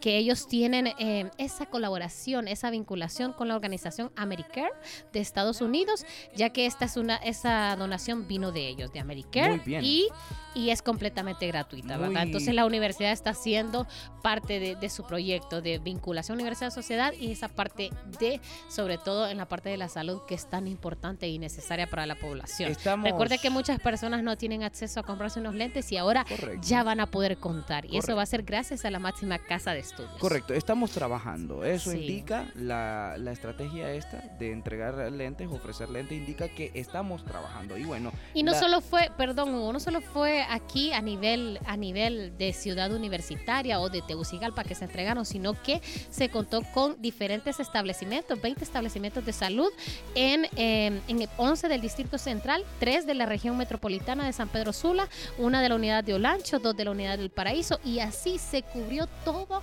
que 0.01 0.17
ellos 0.19 0.47
tienen 0.49 0.89
eh, 0.99 1.31
esa 1.39 1.67
colaboración, 1.67 2.49
esa 2.49 2.71
vinculación 2.71 3.33
con 3.33 3.49
la 3.49 3.55
organización 3.57 4.11
Americare 4.17 4.73
de 5.13 5.21
Estados 5.21 5.61
Unidos, 5.61 6.05
ya 6.35 6.51
que 6.51 6.67
esta 6.67 6.85
es 6.85 6.97
una, 6.97 7.17
esa 7.17 7.75
donación 7.77 8.27
vino 8.29 8.53
de 8.53 8.69
ellos, 8.69 8.93
de 8.93 9.01
Americare. 9.01 9.61
Y, 9.83 10.09
y 10.55 10.71
es 10.71 10.83
completamente 10.83 11.47
gratuita, 11.47 11.97
¿verdad? 11.97 12.13
Muy- 12.13 12.23
Entonces 12.23 12.55
la 12.55 12.65
universidad 12.67 13.13
está 13.13 13.31
haciendo 13.31 13.87
parte 14.23 14.59
de, 14.61 14.75
de 14.77 14.89
su 14.91 15.05
proyecto 15.07 15.61
de 15.61 15.79
vinculación 15.79 16.37
universidad-sociedad 16.37 17.13
y 17.13 17.31
esa 17.33 17.49
parte 17.49 17.91
de, 18.19 18.41
sobre 18.69 18.99
todo 18.99 19.29
en 19.29 19.37
la 19.39 19.47
parte 19.47 19.69
de 19.69 19.77
la 19.77 19.89
salud, 19.89 20.21
que 20.27 20.35
es 20.35 20.49
tan 20.49 20.67
importante 20.67 21.29
y 21.29 21.39
necesaria 21.39 21.87
para 21.89 22.07
la 22.07 22.15
población. 22.17 22.71
Estamos- 22.73 23.05
Recuerde 23.05 23.39
que 23.39 23.51
muchas 23.51 23.81
personas 23.81 24.23
no 24.23 24.37
tienen 24.37 24.63
acceso 24.63 25.01
a 25.01 25.03
comprarse 25.03 25.41
unos 25.41 25.55
lentes 25.55 25.91
y 25.93 25.97
ahora 25.97 26.25
Correcto. 26.29 26.67
ya 26.67 26.83
van 26.83 27.01
a 27.01 27.07
poder 27.07 27.37
contar. 27.39 27.87
Y 27.87 27.99
eso 27.99 28.17
va 28.17 28.23
a 28.23 28.27
ser 28.27 28.43
gracias 28.43 28.85
a 28.85 28.91
la 28.91 28.99
máxima 28.99 29.39
casa 29.39 29.73
de 29.73 29.83
estudios. 29.89 30.13
Correcto, 30.19 30.55
estamos 30.55 30.91
trabajando. 30.91 31.65
Eso 31.65 31.91
Sí. 31.91 31.99
indica 31.99 32.47
la, 32.55 33.17
la 33.19 33.33
estrategia 33.33 33.91
esta 33.93 34.19
de 34.39 34.53
entregar 34.53 34.95
lentes, 35.13 35.49
ofrecer 35.51 35.89
lentes, 35.91 36.17
indica 36.19 36.49
que 36.49 36.71
estamos 36.75 37.25
trabajando. 37.25 37.77
Y 37.79 37.85
bueno, 37.85 38.13
Y 38.35 38.43
no 38.43 38.53
la- 38.53 38.61
solo 38.61 38.81
fue, 38.81 39.11
perdón, 39.17 39.55
Hugo, 39.55 39.73
no 39.73 39.81
solo 39.81 40.01
fue 40.01 40.43
aquí 40.49 40.93
a 40.93 41.01
nivel, 41.01 41.59
a 41.67 41.77
nivel 41.77 42.37
de 42.39 42.53
ciudad 42.53 42.93
universitaria 42.93 43.81
o 43.81 43.89
de 43.89 44.03
Tegucigalpa 44.03 44.65
que 44.65 44.75
se 44.75 44.85
entregaron, 44.85 45.25
sino 45.25 45.55
que 45.63 45.81
se 46.11 46.29
contó 46.29 46.63
con 46.75 47.01
diferentes 47.01 47.61
establecimientos, 47.61 48.41
20 48.41 48.63
establecimientos 48.65 49.25
de 49.25 49.33
salud 49.33 49.69
en, 50.15 50.47
eh, 50.57 51.01
en 51.09 51.23
el 51.23 51.29
11 51.37 51.69
del 51.69 51.81
Distrito 51.81 52.19
Central, 52.19 52.65
3 52.81 53.07
de 53.07 53.15
la 53.15 53.27
región 53.27 53.57
metropolitana 53.57 54.25
de 54.27 54.33
San 54.33 54.49
Pedro 54.49 54.73
Sula, 54.73 55.09
una 55.39 55.61
de 55.63 55.69
la 55.69 55.75
unidad 55.75 56.05
de 56.05 56.15
Olancho, 56.15 56.59
dos 56.59 56.77
de 56.77 56.85
la 56.85 56.91
unidad 56.91 57.19
del 57.19 57.31
Paraíso, 57.31 57.79
y 57.85 58.01
así 58.01 58.39
se 58.39 58.63
cubrió 58.63 59.07
todo 59.25 59.63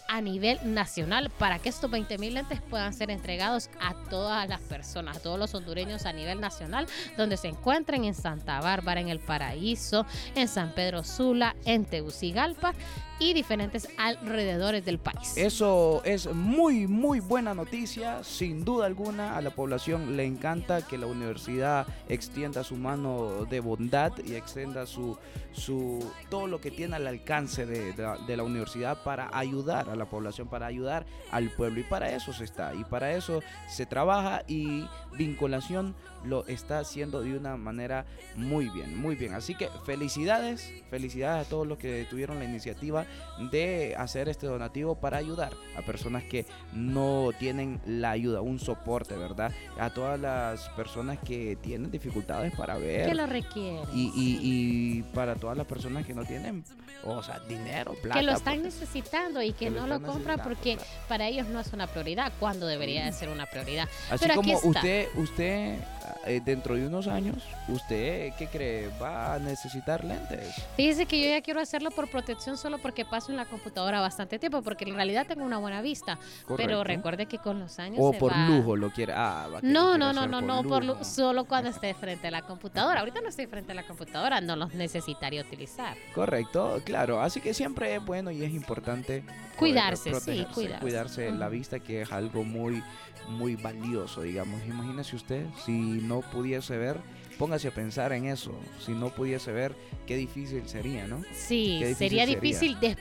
a 0.13 0.19
nivel 0.19 0.59
nacional 0.73 1.29
para 1.37 1.57
que 1.59 1.69
estos 1.69 1.89
20 1.89 2.17
mil 2.17 2.33
lentes 2.33 2.59
puedan 2.61 2.93
ser 2.93 3.09
entregados 3.11 3.69
a 3.79 3.93
todas 4.09 4.47
las 4.49 4.59
personas, 4.59 5.15
a 5.17 5.19
todos 5.21 5.39
los 5.39 5.55
hondureños 5.55 6.05
a 6.05 6.11
nivel 6.11 6.41
nacional, 6.41 6.85
donde 7.17 7.37
se 7.37 7.47
encuentren 7.47 8.03
en 8.03 8.13
Santa 8.13 8.59
Bárbara, 8.59 8.99
en 8.99 9.07
El 9.07 9.19
Paraíso, 9.19 10.05
en 10.35 10.49
San 10.49 10.73
Pedro 10.75 11.05
Sula, 11.05 11.55
en 11.63 11.85
Tegucigalpa 11.85 12.73
y 13.19 13.33
diferentes 13.33 13.87
alrededores 13.99 14.83
del 14.83 14.97
país. 14.97 15.37
Eso 15.37 16.01
es 16.03 16.25
muy, 16.33 16.87
muy 16.87 17.19
buena 17.19 17.53
noticia. 17.53 18.23
Sin 18.23 18.65
duda 18.65 18.87
alguna, 18.87 19.37
a 19.37 19.41
la 19.41 19.51
población 19.51 20.17
le 20.17 20.25
encanta 20.25 20.81
que 20.87 20.97
la 20.97 21.05
universidad 21.05 21.85
extienda 22.09 22.63
su 22.63 22.75
mano 22.77 23.45
de 23.45 23.59
bondad 23.59 24.11
y 24.25 24.33
extienda 24.33 24.87
su, 24.87 25.19
su 25.51 26.11
todo 26.31 26.47
lo 26.47 26.59
que 26.59 26.71
tiene 26.71 26.95
al 26.95 27.05
alcance 27.05 27.67
de, 27.67 27.93
de 27.93 28.01
la- 28.01 28.17
de 28.17 28.37
la 28.37 28.43
universidad 28.43 29.03
para 29.03 29.29
ayudar 29.31 29.87
a 29.91 29.95
la 29.95 30.00
población, 30.05 30.47
para 30.47 30.65
ayudar 30.67 31.05
al 31.31 31.49
pueblo. 31.49 31.79
Y 31.79 31.83
para 31.83 32.09
eso 32.11 32.33
se 32.33 32.43
está, 32.43 32.73
y 32.75 32.83
para 32.83 33.11
eso 33.13 33.41
se 33.69 33.85
trabaja 33.85 34.43
y 34.47 34.85
vinculación 35.17 35.95
lo 36.23 36.45
está 36.47 36.79
haciendo 36.79 37.21
de 37.21 37.35
una 37.35 37.57
manera 37.57 38.05
muy 38.35 38.69
bien, 38.69 38.95
muy 38.97 39.15
bien. 39.15 39.33
Así 39.33 39.55
que 39.55 39.69
felicidades, 39.85 40.71
felicidades 40.89 41.47
a 41.47 41.49
todos 41.49 41.65
los 41.65 41.77
que 41.79 42.05
tuvieron 42.09 42.37
la 42.37 42.45
iniciativa 42.45 43.05
de 43.51 43.95
hacer 43.97 44.29
este 44.29 44.45
donativo 44.45 44.95
para 44.95 45.17
ayudar 45.17 45.51
a 45.77 45.81
personas 45.81 46.23
que 46.23 46.45
no 46.73 47.29
tienen 47.39 47.81
la 47.85 48.11
ayuda, 48.11 48.41
un 48.41 48.59
soporte, 48.59 49.15
¿verdad? 49.15 49.51
A 49.79 49.89
todas 49.91 50.19
las 50.19 50.69
personas 50.69 51.17
que 51.19 51.55
tienen 51.61 51.89
dificultades 51.91 52.53
para 52.55 52.77
ver. 52.77 53.07
que 53.07 53.15
lo 53.15 53.25
requiere. 53.25 53.79
Y, 53.93 54.11
y- 54.15 54.39
y 54.41 55.03
para 55.13 55.35
todas 55.35 55.57
las 55.57 55.65
personas 55.67 56.05
que 56.05 56.13
no 56.13 56.23
tienen, 56.23 56.63
o 57.03 57.21
sea, 57.23 57.39
dinero, 57.39 57.93
plata. 58.01 58.19
que 58.19 58.25
lo 58.25 58.33
están 58.33 58.61
necesitando 58.63 59.41
y 59.41 59.53
que, 59.53 59.65
que 59.65 59.71
no 59.71 59.87
lo 59.87 59.90
están 59.95 60.11
compran 60.11 60.39
porque 60.43 60.75
claro. 60.75 60.91
para 61.07 61.27
ellos 61.27 61.47
no 61.47 61.59
es 61.59 61.71
una 61.73 61.87
prioridad, 61.87 62.31
cuando 62.39 62.67
debería 62.67 63.05
de 63.05 63.11
ser 63.13 63.29
una 63.29 63.45
prioridad. 63.45 63.87
Así 64.09 64.25
Pero 64.25 64.39
aquí 64.39 64.53
como 64.53 64.67
está. 64.67 64.79
usted, 64.79 65.07
usted 65.15 65.77
eh, 66.25 66.41
dentro 66.43 66.75
de 66.75 66.85
unos 66.87 67.07
años, 67.07 67.37
¿usted 67.67 68.33
qué 68.37 68.47
cree? 68.47 68.89
¿Va 69.01 69.33
a 69.33 69.39
necesitar 69.39 70.03
lentes? 70.03 70.53
Fíjese 70.75 71.05
que 71.05 71.19
yo 71.21 71.29
ya 71.29 71.41
quiero 71.41 71.59
hacerlo 71.59 71.89
por 71.91 72.07
protección 72.09 72.57
solo 72.57 72.77
porque 72.77 73.05
paso 73.05 73.31
en 73.31 73.37
la 73.37 73.45
computadora 73.45 73.99
bastante 74.01 74.37
tiempo, 74.37 74.61
porque 74.61 74.85
en 74.85 74.95
realidad 74.95 75.25
tengo 75.27 75.43
una 75.43 75.57
buena 75.57 75.81
vista. 75.81 76.19
Pero 76.57 76.83
recuerde 76.83 77.25
que 77.25 77.37
con 77.39 77.59
los 77.59 77.79
años 77.79 77.97
O 78.01 78.11
se 78.13 78.19
por 78.19 78.31
va- 78.31 78.47
lujo 78.47 78.75
lo 78.75 78.91
quiere. 78.91 79.13
Ah, 79.13 79.47
va, 79.51 79.59
No, 79.63 79.97
no, 79.97 80.13
no, 80.13 80.27
no, 80.27 80.41
no, 80.41 80.63
por 80.63 80.83
lu- 80.83 80.93
lujo. 80.93 81.03
solo 81.03 81.45
cuando 81.45 81.69
esté 81.81 81.93
frente 81.93 82.27
a 82.27 82.31
la 82.31 82.41
computadora. 82.43 82.99
Ahorita 82.99 83.21
no 83.21 83.29
estoy 83.29 83.47
frente 83.47 83.71
a 83.71 83.75
la 83.75 83.83
computadora, 83.87 84.41
no 84.41 84.55
los 84.55 84.73
necesitaría 84.73 85.41
utilizar. 85.41 85.95
Correcto, 86.13 86.81
claro. 86.85 87.21
Así 87.21 87.41
que 87.41 87.53
siempre 87.53 87.95
es 87.95 88.05
bueno 88.05 88.29
y 88.31 88.43
es 88.43 88.51
importante 88.51 89.23
Cuidarse, 89.57 90.13
sí, 90.19 90.45
cuidarse. 90.53 90.79
cuidarse 90.81 91.31
la 91.31 91.49
vista, 91.49 91.79
que 91.79 92.01
es 92.01 92.11
algo 92.11 92.43
muy, 92.43 92.83
muy 93.29 93.55
valioso, 93.55 94.21
digamos. 94.23 94.63
Imagínese 94.65 95.15
usted, 95.15 95.45
si 95.65 95.71
no 95.71 96.10
pudiese 96.19 96.77
ver, 96.77 96.97
póngase 97.39 97.69
a 97.69 97.71
pensar 97.71 98.11
en 98.11 98.25
eso. 98.25 98.53
Si 98.85 98.91
no 98.91 99.09
pudiese 99.09 99.53
ver, 99.53 99.73
qué 100.05 100.17
difícil 100.17 100.67
sería, 100.67 101.07
¿no? 101.07 101.21
Sí, 101.33 101.77
difícil 101.79 101.95
sería 101.95 102.25
sería. 102.25 102.41
difícil 102.41 102.79
de 102.81 102.97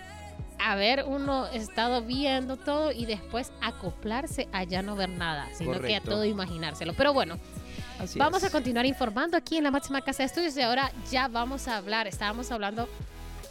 haber 0.58 1.04
uno 1.06 1.46
estado 1.48 2.02
viendo 2.02 2.56
todo 2.56 2.92
y 2.92 3.06
después 3.06 3.50
acoplarse 3.60 4.46
a 4.52 4.62
ya 4.64 4.82
no 4.82 4.94
ver 4.94 5.08
nada, 5.08 5.48
sino 5.54 5.80
que 5.80 5.96
a 5.96 6.00
todo 6.00 6.24
imaginárselo. 6.24 6.92
Pero 6.94 7.12
bueno, 7.12 7.38
Así 7.98 8.18
vamos 8.18 8.42
es. 8.42 8.48
a 8.48 8.52
continuar 8.52 8.86
informando 8.86 9.36
aquí 9.36 9.56
en 9.56 9.64
la 9.64 9.70
máxima 9.70 10.02
casa 10.02 10.22
de 10.22 10.26
estudios 10.26 10.56
y 10.56 10.60
ahora 10.62 10.92
ya 11.10 11.28
vamos 11.28 11.66
a 11.66 11.76
hablar, 11.78 12.06
estábamos 12.06 12.50
hablando 12.52 12.88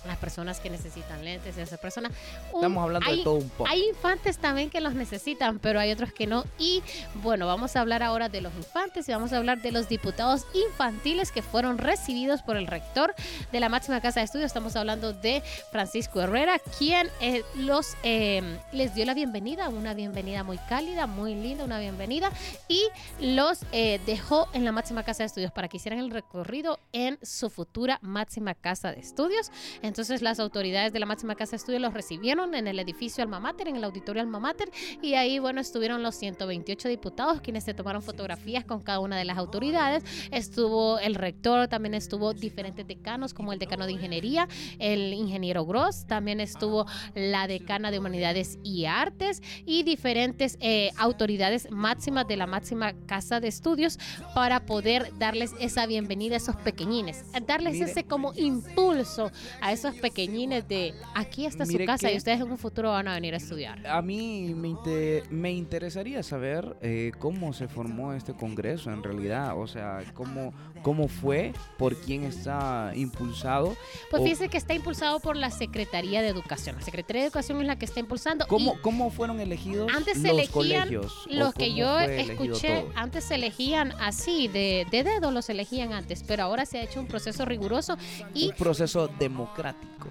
las 0.05 0.17
personas 0.17 0.59
que 0.59 0.69
necesitan 0.69 1.23
lentes 1.23 1.57
y 1.57 1.61
esas 1.61 1.79
personas. 1.79 2.11
Un- 2.51 2.59
Estamos 2.59 2.83
hablando 2.83 3.07
hay- 3.09 3.17
de 3.17 3.23
todo 3.23 3.35
un 3.35 3.49
poco. 3.49 3.69
Hay 3.69 3.87
infantes 3.89 4.37
también 4.37 4.69
que 4.69 4.81
los 4.81 4.93
necesitan, 4.93 5.59
pero 5.59 5.79
hay 5.79 5.91
otros 5.91 6.13
que 6.13 6.27
no. 6.27 6.45
Y 6.57 6.81
bueno, 7.15 7.47
vamos 7.47 7.75
a 7.75 7.81
hablar 7.81 8.03
ahora 8.03 8.29
de 8.29 8.41
los 8.41 8.53
infantes 8.55 9.07
y 9.09 9.11
vamos 9.11 9.33
a 9.33 9.37
hablar 9.37 9.61
de 9.61 9.71
los 9.71 9.89
diputados 9.89 10.45
infantiles 10.53 11.31
que 11.31 11.41
fueron 11.41 11.77
recibidos 11.77 12.41
por 12.41 12.57
el 12.57 12.67
rector 12.67 13.13
de 13.51 13.59
la 13.59 13.69
máxima 13.69 14.01
casa 14.01 14.19
de 14.19 14.25
estudios. 14.25 14.47
Estamos 14.47 14.75
hablando 14.75 15.13
de 15.13 15.43
Francisco 15.71 16.21
Herrera, 16.21 16.59
quien 16.77 17.09
eh, 17.21 17.43
los 17.55 17.95
eh, 18.03 18.57
les 18.71 18.93
dio 18.95 19.05
la 19.05 19.13
bienvenida, 19.13 19.69
una 19.69 19.93
bienvenida 19.93 20.43
muy 20.43 20.57
cálida, 20.69 21.07
muy 21.07 21.35
linda, 21.35 21.63
una 21.65 21.79
bienvenida, 21.79 22.31
y 22.67 22.81
los 23.19 23.59
eh, 23.71 23.99
dejó 24.05 24.47
en 24.53 24.65
la 24.65 24.71
máxima 24.71 25.03
casa 25.03 25.23
de 25.23 25.27
estudios 25.27 25.51
para 25.51 25.67
que 25.67 25.77
hicieran 25.77 25.99
el 25.99 26.11
recorrido 26.11 26.79
en 26.93 27.17
su 27.21 27.49
futura 27.49 27.99
máxima 28.01 28.53
casa 28.55 28.91
de 28.91 28.99
estudios. 28.99 29.51
Entonces 29.89 30.21
las 30.21 30.39
autoridades 30.39 30.93
de 30.93 30.99
la 30.99 31.07
máxima 31.07 31.33
casa 31.33 31.51
de 31.51 31.57
estudios 31.57 31.81
los 31.81 31.95
recibieron 31.95 32.53
en 32.53 32.67
el 32.67 32.77
edificio 32.77 33.23
Alma 33.23 33.39
Mater, 33.39 33.69
en 33.69 33.75
el 33.75 33.83
auditorio 33.83 34.21
Alma 34.21 34.39
Mater, 34.39 34.69
y 35.01 35.15
ahí, 35.15 35.39
bueno, 35.39 35.59
estuvieron 35.59 36.03
los 36.03 36.13
128 36.13 36.89
diputados 36.89 37.41
quienes 37.41 37.63
se 37.63 37.73
tomaron 37.73 38.03
fotografías 38.03 38.65
con 38.65 38.81
cada 38.81 38.99
una 38.99 39.17
de 39.17 39.25
las 39.25 39.39
autoridades. 39.39 40.03
Estuvo 40.29 40.99
el 40.99 41.15
rector, 41.15 41.67
también 41.69 41.95
estuvo 41.95 42.35
diferentes 42.35 42.85
decanos 42.85 43.33
como 43.33 43.51
el 43.51 43.57
decano 43.57 43.87
de 43.87 43.93
ingeniería, 43.93 44.47
el 44.77 45.11
ingeniero 45.11 45.65
Gross, 45.65 46.05
también 46.05 46.39
estuvo 46.39 46.85
la 47.15 47.47
decana 47.47 47.89
de 47.89 47.97
humanidades 47.97 48.59
y 48.63 48.85
artes 48.85 49.41
y 49.65 49.81
diferentes 49.81 50.59
eh, 50.59 50.91
autoridades 50.97 51.67
máximas 51.71 52.27
de 52.27 52.37
la 52.37 52.45
máxima 52.45 52.93
casa 53.07 53.39
de 53.39 53.47
estudios 53.47 53.97
para 54.35 54.67
poder 54.67 55.11
darles 55.17 55.55
esa 55.59 55.87
bienvenida 55.87 56.35
a 56.35 56.37
esos 56.37 56.57
pequeñines, 56.57 57.25
darles 57.47 57.81
ese 57.81 58.03
como 58.03 58.33
impulso 58.35 59.31
a 59.61 59.71
esos 59.71 59.78
pequeñines 60.01 60.67
de 60.67 60.93
aquí 61.15 61.45
está 61.45 61.65
su 61.65 61.71
casa 61.85 62.11
y 62.11 62.17
ustedes 62.17 62.41
en 62.41 62.51
un 62.51 62.57
futuro 62.57 62.89
van 62.91 63.07
a 63.07 63.13
venir 63.15 63.33
a 63.33 63.37
estudiar. 63.37 63.85
A 63.87 64.01
mí 64.01 64.53
me, 64.55 64.69
inte- 64.69 65.23
me 65.29 65.51
interesaría 65.51 66.21
saber 66.23 66.77
eh, 66.81 67.11
cómo 67.19 67.53
se 67.53 67.67
formó 67.67 68.13
este 68.13 68.33
congreso 68.33 68.91
en 68.91 69.03
realidad, 69.03 69.57
o 69.59 69.67
sea, 69.67 69.99
cómo, 70.13 70.53
cómo 70.81 71.07
fue, 71.07 71.53
por 71.77 71.95
quién 71.95 72.23
está 72.23 72.91
impulsado, 72.95 73.75
Pues 74.09 74.21
o 74.21 74.23
fíjese 74.23 74.49
que 74.49 74.57
está 74.57 74.73
impulsado 74.73 75.19
por 75.19 75.35
la 75.35 75.51
Secretaría 75.51 76.21
de 76.21 76.27
Educación. 76.29 76.75
La 76.77 76.81
Secretaría 76.83 77.21
de 77.21 77.27
Educación 77.27 77.61
es 77.61 77.67
la 77.67 77.77
que 77.77 77.85
está 77.85 77.99
impulsando. 77.99 78.45
y- 78.45 78.47
cómo, 78.47 78.75
cómo 78.81 79.09
fueron 79.11 79.39
elegidos 79.39 79.91
Antes 79.95 80.13
se 80.21 80.27
los 80.29 80.37
elegían 80.37 80.51
colegios. 80.51 81.25
Los 81.29 81.53
que 81.53 81.73
yo 81.73 81.99
escuché, 81.99 82.85
antes 82.95 83.23
se 83.25 83.35
elegían 83.35 83.93
así, 83.99 84.47
de, 84.47 84.85
de 84.91 85.03
dedo 85.03 85.31
los 85.31 85.49
elegían 85.49 85.93
antes, 85.93 86.23
pero 86.27 86.43
ahora 86.43 86.65
se 86.65 86.79
ha 86.79 86.83
hecho 86.83 86.99
un 86.99 87.07
proceso 87.07 87.45
riguroso 87.45 87.97
y 88.33 88.47
un 88.49 88.55
proceso 88.55 89.07
democrático, 89.19 90.07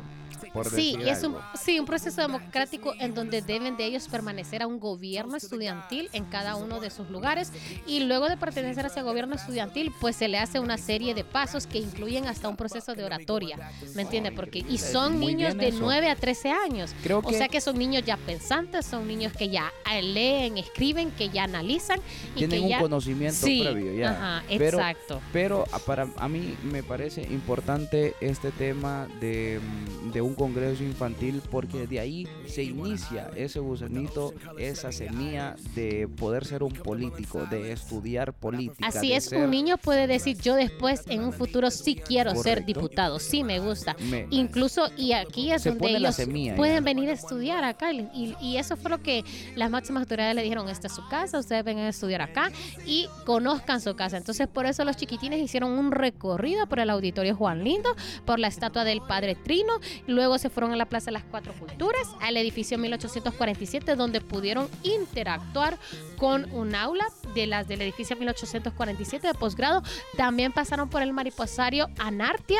por 0.52 0.68
sí, 0.68 0.92
decir 0.92 1.00
y 1.00 1.08
es 1.10 1.22
un, 1.24 1.36
sí, 1.60 1.78
un 1.80 1.86
proceso 1.86 2.20
democrático 2.20 2.94
en 2.98 3.14
donde 3.14 3.42
deben 3.42 3.76
de 3.76 3.84
ellos 3.86 4.08
permanecer 4.08 4.62
a 4.62 4.66
un 4.66 4.78
gobierno 4.80 5.36
estudiantil 5.36 6.08
en 6.12 6.24
cada 6.24 6.56
uno 6.56 6.80
de 6.80 6.90
sus 6.90 7.08
lugares 7.10 7.52
y 7.86 8.00
luego 8.00 8.28
de 8.28 8.36
pertenecer 8.36 8.84
a 8.84 8.88
ese 8.88 9.02
gobierno 9.02 9.34
estudiantil, 9.34 9.92
pues 10.00 10.16
se 10.16 10.28
le 10.28 10.38
hace 10.38 10.60
una 10.60 10.78
serie 10.78 11.14
de 11.14 11.24
pasos 11.24 11.66
que 11.66 11.78
incluyen 11.78 12.26
hasta 12.26 12.48
un 12.48 12.56
proceso 12.56 12.94
de 12.94 13.04
oratoria, 13.04 13.70
¿me 13.94 14.02
entiende? 14.02 14.32
Porque 14.32 14.64
y 14.68 14.78
son 14.78 15.18
Muy 15.18 15.34
niños 15.34 15.56
de 15.56 15.68
eso. 15.68 15.78
9 15.80 16.10
a 16.10 16.16
13 16.16 16.50
años. 16.50 16.94
Creo 17.02 17.18
O 17.18 17.22
que 17.22 17.36
sea 17.36 17.48
que 17.48 17.60
son 17.60 17.78
niños 17.78 18.02
ya 18.04 18.16
pensantes, 18.16 18.86
son 18.86 19.06
niños 19.06 19.32
que 19.32 19.48
ya 19.48 19.72
eh, 19.92 20.02
leen, 20.02 20.58
escriben, 20.58 21.10
que 21.12 21.28
ya 21.28 21.44
analizan 21.44 22.00
y 22.34 22.38
tienen 22.38 22.58
que 22.58 22.64
un 22.64 22.68
ya 22.70 22.80
conocimiento 22.80 23.46
Sí, 23.46 23.62
previo 23.62 23.94
ya. 23.94 24.10
Ajá, 24.10 24.44
Pero- 24.48 24.78
exacto. 24.78 25.20
Pero 25.32 25.64
a- 25.72 25.78
para 25.78 26.08
a 26.16 26.28
mí 26.28 26.56
me 26.64 26.82
parece 26.82 27.22
importante 27.22 28.14
este 28.20 28.50
tema 28.50 29.06
de, 29.20 29.60
mm, 29.60 30.10
de 30.12 30.20
un 30.28 30.34
congreso 30.34 30.82
infantil 30.84 31.40
porque 31.50 31.86
de 31.86 32.00
ahí 32.00 32.28
se 32.46 32.62
inicia 32.62 33.30
ese 33.34 33.60
gusanito, 33.60 34.34
esa 34.58 34.92
semilla 34.92 35.56
de 35.74 36.06
poder 36.08 36.44
ser 36.44 36.62
un 36.62 36.72
político, 36.72 37.46
de 37.46 37.72
estudiar 37.72 38.32
política. 38.32 38.86
Así 38.86 39.12
es, 39.12 39.24
ser- 39.24 39.38
un 39.42 39.50
niño 39.50 39.78
puede 39.78 40.06
decir, 40.06 40.36
yo 40.40 40.54
después 40.54 41.02
en 41.08 41.22
un 41.24 41.32
futuro 41.32 41.70
sí 41.70 41.94
quiero 41.96 42.34
ser 42.36 42.64
diputado, 42.64 43.18
sí 43.18 43.42
me 43.44 43.58
gusta. 43.58 43.96
Me- 44.10 44.26
Incluso, 44.30 44.88
y 44.96 45.12
aquí 45.12 45.50
es 45.52 45.62
Se 45.62 45.70
donde 45.70 45.90
ellos 45.96 46.14
semilla 46.14 46.54
pueden 46.56 46.76
ya. 46.76 46.80
venir 46.82 47.08
a 47.08 47.12
estudiar 47.12 47.64
acá. 47.64 47.92
Y, 47.92 48.00
y- 48.14 48.36
y 48.40 48.56
eso 48.58 48.76
fue 48.76 48.90
lo 48.90 49.02
que 49.02 49.24
las 49.56 49.70
máximas 49.70 50.02
autoridades 50.02 50.34
le 50.34 50.42
dijeron, 50.42 50.68
esta 50.68 50.86
es 50.88 50.92
su 50.94 51.06
casa, 51.08 51.38
ustedes 51.38 51.64
vengan 51.64 51.86
a 51.86 51.88
estudiar 51.90 52.20
acá 52.22 52.50
y 52.86 53.08
conozcan 53.24 53.80
su 53.80 53.94
casa. 53.96 54.16
Entonces, 54.16 54.46
por 54.48 54.66
eso 54.66 54.84
los 54.84 54.96
chiquitines 54.96 55.40
hicieron 55.40 55.72
un 55.72 55.90
recorrido 55.92 56.66
por 56.66 56.80
el 56.80 56.90
auditorio 56.90 57.34
Juan 57.34 57.64
Lindo, 57.64 57.88
por 58.24 58.38
la 58.38 58.48
estatua 58.48 58.84
del 58.84 59.00
Padre 59.00 59.34
Trino, 59.34 59.72
luego 60.18 60.36
se 60.38 60.50
fueron 60.50 60.72
a 60.72 60.76
la 60.76 60.86
Plaza 60.86 61.06
de 61.06 61.12
las 61.12 61.22
Cuatro 61.22 61.52
Culturas, 61.52 62.08
al 62.20 62.36
edificio 62.36 62.76
1847, 62.76 63.94
donde 63.94 64.20
pudieron 64.20 64.68
interactuar 64.82 65.78
con 66.16 66.52
un 66.52 66.74
aula 66.74 67.06
de 67.36 67.46
las 67.46 67.68
del 67.68 67.82
edificio 67.82 68.16
1847 68.16 69.28
de 69.28 69.34
posgrado. 69.34 69.84
También 70.16 70.50
pasaron 70.50 70.88
por 70.88 71.02
el 71.02 71.12
mariposario 71.12 71.88
Anartia 72.00 72.58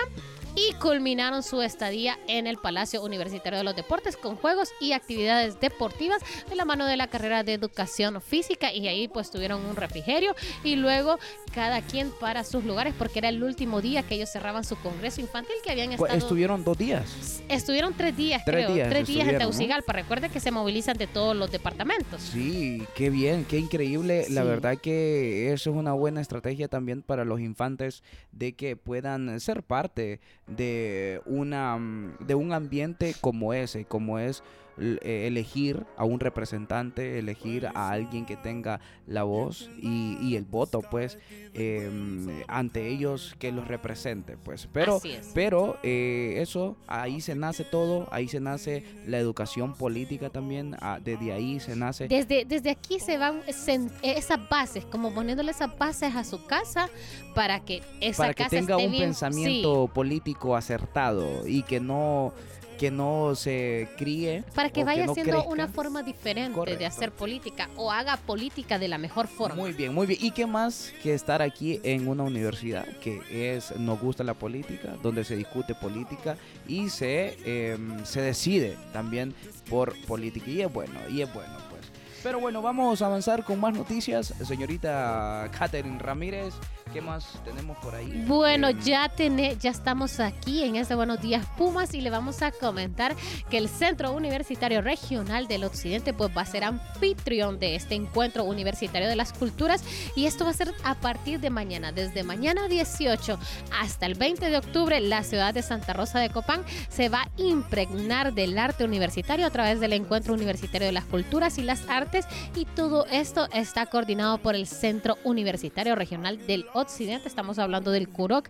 y 0.54 0.72
culminaron 0.74 1.42
su 1.42 1.62
estadía 1.62 2.18
en 2.26 2.46
el 2.46 2.56
Palacio 2.58 3.02
Universitario 3.02 3.58
de 3.58 3.64
los 3.64 3.76
Deportes 3.76 4.16
con 4.16 4.36
juegos 4.36 4.70
y 4.80 4.92
actividades 4.92 5.60
deportivas 5.60 6.20
de 6.48 6.56
la 6.56 6.64
mano 6.64 6.86
de 6.86 6.96
la 6.96 7.06
carrera 7.08 7.44
de 7.44 7.54
educación 7.54 8.20
física 8.20 8.72
y 8.72 8.88
ahí 8.88 9.08
pues 9.08 9.30
tuvieron 9.30 9.64
un 9.64 9.76
refrigerio 9.76 10.34
y 10.64 10.76
luego 10.76 11.18
cada 11.54 11.80
quien 11.82 12.10
para 12.20 12.44
sus 12.44 12.64
lugares 12.64 12.94
porque 12.98 13.20
era 13.20 13.28
el 13.28 13.42
último 13.42 13.80
día 13.80 14.02
que 14.02 14.14
ellos 14.16 14.30
cerraban 14.30 14.64
su 14.64 14.76
congreso 14.76 15.20
infantil 15.20 15.54
que 15.62 15.70
habían 15.70 15.88
Pues, 15.96 16.00
estado 16.10 16.18
estuvieron 16.18 16.64
dos 16.64 16.76
días. 16.76 17.42
estuvieron 17.48 17.94
tres 17.94 18.16
días 18.16 18.42
Tres 18.44 18.64
creo 18.66 18.74
días 18.74 18.88
tres 18.88 19.06
días 19.06 19.20
en 19.28 19.34
estuvieron, 19.34 19.50
¿no? 19.52 19.58
Que 20.32 20.40
se 20.40 20.50
movilizan 20.50 20.96
de 20.96 21.06
todos 21.06 21.36
los 21.36 21.50
departamentos 21.50 22.20
Sí, 22.20 22.82
qué 22.94 23.10
bien, 23.10 23.44
qué 23.44 23.58
increíble. 23.58 24.26
La 24.30 24.42
verdad 24.44 24.76
que 24.78 25.52
eso 25.52 25.70
es 25.70 25.76
una 25.76 25.92
buena 25.92 26.20
estrategia 26.20 26.68
también 26.68 27.02
para 27.02 27.24
los 27.24 27.40
infantes 27.40 28.02
de 28.32 28.54
que 28.54 28.76
puedan 28.76 29.38
ser 29.40 29.62
parte 29.62 30.20
de 30.48 31.20
una 31.26 31.76
mm, 31.76 32.26
de 32.26 32.34
un 32.34 32.52
ambiente 32.52 33.14
como 33.20 33.52
ese, 33.52 33.84
como 33.84 34.18
es 34.18 34.42
elegir 35.02 35.84
a 35.96 36.04
un 36.04 36.20
representante, 36.20 37.18
elegir 37.18 37.66
a 37.66 37.90
alguien 37.90 38.26
que 38.26 38.36
tenga 38.36 38.80
la 39.06 39.24
voz 39.24 39.70
y, 39.80 40.16
y 40.20 40.36
el 40.36 40.44
voto, 40.44 40.80
pues, 40.80 41.18
eh, 41.54 41.90
ante 42.46 42.88
ellos 42.88 43.34
que 43.38 43.52
los 43.52 43.66
represente, 43.68 44.36
pues. 44.36 44.68
Pero, 44.72 45.00
es. 45.04 45.30
pero 45.34 45.78
eh, 45.82 46.36
eso, 46.38 46.76
ahí 46.86 47.20
se 47.20 47.34
nace 47.34 47.64
todo, 47.64 48.08
ahí 48.12 48.28
se 48.28 48.40
nace 48.40 48.84
la 49.06 49.18
educación 49.18 49.74
política 49.74 50.30
también, 50.30 50.76
ah, 50.80 50.98
desde 51.02 51.32
ahí 51.32 51.60
se 51.60 51.74
nace 51.76 52.08
Desde, 52.08 52.44
desde 52.44 52.70
aquí 52.70 53.00
se 53.00 53.18
van 53.18 53.40
esas 54.02 54.48
bases, 54.48 54.84
como 54.84 55.12
poniéndole 55.12 55.50
esas 55.50 55.76
bases 55.76 56.14
a 56.14 56.24
su 56.24 56.44
casa 56.46 56.88
para 57.34 57.60
que 57.60 57.82
esa 58.00 58.24
para 58.24 58.34
que 58.34 58.44
casa 58.44 58.50
tenga 58.50 58.74
esté 58.74 58.86
un 58.86 58.92
bien. 58.92 59.04
pensamiento 59.04 59.88
político 59.88 60.56
acertado 60.56 61.46
y 61.46 61.62
que 61.62 61.80
no 61.80 62.32
que 62.78 62.90
no 62.90 63.34
se 63.34 63.88
críe 63.98 64.44
para 64.54 64.70
que 64.70 64.84
vaya 64.84 65.04
no 65.04 65.14
siendo 65.14 65.32
crezca. 65.32 65.48
una 65.50 65.68
forma 65.68 66.02
diferente 66.02 66.54
Correcto. 66.54 66.78
de 66.78 66.86
hacer 66.86 67.12
política 67.12 67.68
o 67.76 67.92
haga 67.92 68.16
política 68.16 68.78
de 68.78 68.88
la 68.88 68.96
mejor 68.98 69.26
forma. 69.26 69.56
Muy 69.56 69.72
bien, 69.72 69.92
muy 69.92 70.06
bien. 70.06 70.18
¿Y 70.22 70.30
qué 70.30 70.46
más 70.46 70.92
que 71.02 71.12
estar 71.12 71.42
aquí 71.42 71.80
en 71.82 72.08
una 72.08 72.22
universidad 72.22 72.86
que 73.02 73.20
es 73.30 73.76
nos 73.76 74.00
gusta 74.00 74.24
la 74.24 74.34
política, 74.34 74.96
donde 75.02 75.24
se 75.24 75.36
discute 75.36 75.74
política 75.74 76.36
y 76.66 76.88
se, 76.88 77.36
em, 77.44 78.04
se 78.06 78.22
decide 78.22 78.76
también 78.92 79.34
por 79.68 79.94
política? 80.06 80.48
Y 80.50 80.62
es 80.62 80.72
bueno, 80.72 80.98
y 81.10 81.20
es 81.22 81.34
bueno, 81.34 81.52
pues. 81.70 81.82
Pero 82.22 82.40
bueno, 82.40 82.62
vamos 82.62 83.00
a 83.00 83.06
avanzar 83.06 83.44
con 83.44 83.60
más 83.60 83.74
noticias. 83.74 84.34
Señorita 84.44 85.48
Catherine 85.56 85.98
Ramírez, 85.98 86.52
¿qué 86.92 87.00
más 87.00 87.26
tenemos 87.44 87.76
por 87.78 87.94
ahí? 87.94 88.24
Bueno, 88.26 88.68
Em, 88.68 88.80
ya, 88.80 89.08
tené- 89.08 89.56
ya 89.58 89.70
estamos 89.70 90.20
aquí 90.20 90.62
en 90.64 90.76
este 90.76 90.94
Buenos 90.94 91.20
Días 91.20 91.44
Pumas 91.56 91.94
y 91.94 92.00
le 92.00 92.10
vamos 92.10 92.42
a 92.42 92.50
comentar 92.52 93.14
que 93.50 93.58
el 93.58 93.68
Centro 93.68 94.12
Universitario 94.12 94.80
Regional 94.82 95.46
del 95.48 95.64
Occidente 95.64 96.12
pues 96.12 96.30
va 96.36 96.42
a 96.42 96.46
ser 96.46 96.64
anfitrión 96.64 97.58
de 97.58 97.74
este 97.74 97.94
encuentro 97.94 98.44
universitario 98.44 99.08
de 99.08 99.16
las 99.16 99.32
culturas 99.32 99.82
y 100.16 100.26
esto 100.26 100.44
va 100.44 100.50
a 100.50 100.54
ser 100.54 100.72
a 100.84 100.94
partir 100.94 101.40
de 101.40 101.50
mañana, 101.50 101.92
desde 101.92 102.22
mañana 102.22 102.68
18 102.68 103.38
hasta 103.80 104.06
el 104.06 104.14
20 104.14 104.50
de 104.50 104.56
octubre 104.56 105.00
la 105.00 105.22
ciudad 105.24 105.54
de 105.54 105.62
Santa 105.62 105.92
Rosa 105.92 106.18
de 106.20 106.30
Copán 106.30 106.62
se 106.88 107.08
va 107.08 107.22
a 107.22 107.28
impregnar 107.36 108.32
del 108.32 108.58
arte 108.58 108.84
universitario 108.84 109.46
a 109.46 109.50
través 109.50 109.80
del 109.80 109.92
encuentro 109.92 110.34
universitario 110.34 110.86
de 110.86 110.92
las 110.92 111.04
culturas 111.04 111.58
y 111.58 111.62
las 111.62 111.88
artes 111.88 112.26
y 112.54 112.64
todo 112.64 113.06
esto 113.06 113.48
está 113.52 113.86
coordinado 113.86 114.38
por 114.38 114.54
el 114.54 114.66
Centro 114.66 115.16
Universitario 115.24 115.94
Regional 115.94 116.38
del 116.46 116.62
Occidente, 116.62 116.77
estamos 116.82 117.58
hablando 117.58 117.90
del 117.90 118.08
CUROC. 118.08 118.48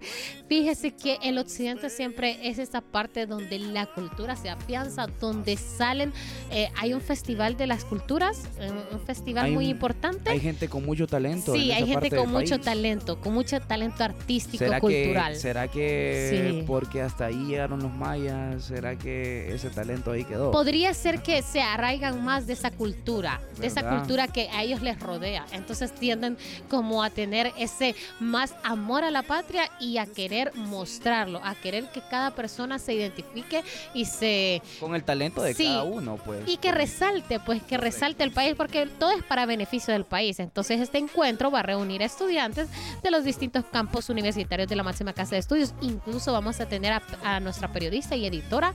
Fíjese 0.48 0.94
que 0.94 1.18
el 1.22 1.38
Occidente 1.38 1.88
siempre 1.90 2.38
es 2.48 2.58
esa 2.58 2.80
parte 2.82 3.26
donde 3.26 3.58
la 3.58 3.86
cultura 3.86 4.36
se 4.36 4.50
afianza, 4.50 5.06
donde 5.20 5.56
salen, 5.56 6.12
eh, 6.50 6.68
hay 6.76 6.92
un 6.92 7.00
festival 7.00 7.56
de 7.56 7.66
las 7.66 7.84
culturas, 7.84 8.42
eh, 8.60 8.70
un 8.92 9.00
festival 9.00 9.46
Hay 9.46 9.52
muy 9.52 9.64
un- 9.66 9.70
importante. 9.70 10.30
Hay 10.30 10.40
gente 10.40 10.68
con 10.68 10.84
mucho 10.84 11.06
talento. 11.06 11.54
Sí, 11.54 11.70
en 11.70 11.76
hay 11.76 11.82
esa 11.84 12.00
gente 12.00 12.10
parte 12.10 12.16
con 12.16 12.30
mucho 12.30 12.54
país. 12.56 12.64
talento, 12.64 13.20
con 13.20 13.34
mucho 13.34 13.60
talento 13.60 14.04
artístico, 14.04 14.58
¿Será 14.64 14.80
cultural. 14.80 15.32
Que, 15.32 15.38
¿Será 15.38 15.68
que 15.68 16.52
Sí. 16.60 16.64
porque 16.66 17.00
hasta 17.02 17.26
ahí 17.26 17.46
llegaron 17.46 17.80
los 17.82 17.92
mayas? 17.92 18.64
¿Será 18.64 18.96
que 18.96 19.54
ese 19.54 19.70
talento 19.70 20.10
ahí 20.12 20.24
quedó? 20.24 20.50
Podría 20.50 20.92
ser 20.94 21.22
que 21.22 21.40
se 21.42 21.60
arraigan 21.60 22.22
más 22.24 22.46
de 22.46 22.52
esa 22.52 22.70
cultura, 22.70 23.40
de 23.58 23.66
esa 23.66 23.88
cultura 23.88 24.28
que 24.28 24.48
a 24.50 24.62
ellos 24.62 24.82
les 24.82 24.98
rodea. 25.00 25.46
Entonces 25.52 25.92
tienden 25.94 26.36
como 26.68 27.02
a 27.02 27.10
tener 27.10 27.52
ese 27.58 27.94
más 28.20 28.54
amor 28.64 29.04
a 29.04 29.10
la 29.10 29.22
patria 29.22 29.70
y 29.80 29.98
a 29.98 30.06
querer 30.06 30.52
mostrarlo, 30.56 31.40
a 31.44 31.54
querer 31.54 31.90
que 31.90 32.00
cada 32.02 32.30
persona 32.32 32.78
se 32.78 32.94
identifique 32.94 33.62
y 33.94 34.04
se 34.06 34.62
Con 34.80 34.94
el 34.94 35.04
talento 35.04 35.42
de 35.42 35.54
Sí. 35.54 35.64
cada 35.64 35.82
uno, 35.84 36.16
pues. 36.24 36.42
y 36.46 36.56
que 36.56 36.72
resalte, 36.72 37.38
pues 37.40 37.62
que 37.62 37.76
resalte 37.76 38.24
el 38.24 38.32
país, 38.32 38.54
porque 38.56 38.86
todo 38.86 39.12
es 39.12 39.22
para 39.22 39.46
beneficio 39.46 39.92
del 39.92 40.04
país. 40.04 40.40
Entonces 40.40 40.80
este 40.80 40.98
encuentro 40.98 41.50
va 41.50 41.60
a 41.60 41.62
reunir 41.62 42.02
a 42.02 42.06
estudiantes 42.06 42.68
de 43.02 43.10
los 43.10 43.24
distintos 43.24 43.64
campos 43.66 44.08
universitarios 44.08 44.68
de 44.68 44.76
la 44.76 44.82
máxima 44.82 45.12
casa 45.12 45.32
de 45.36 45.38
estudios. 45.40 45.74
Incluso 45.80 46.32
vamos 46.32 46.60
a 46.60 46.66
tener 46.66 46.92
a, 46.92 47.02
a 47.24 47.40
nuestra 47.40 47.72
periodista 47.72 48.16
y 48.16 48.26
editora 48.26 48.72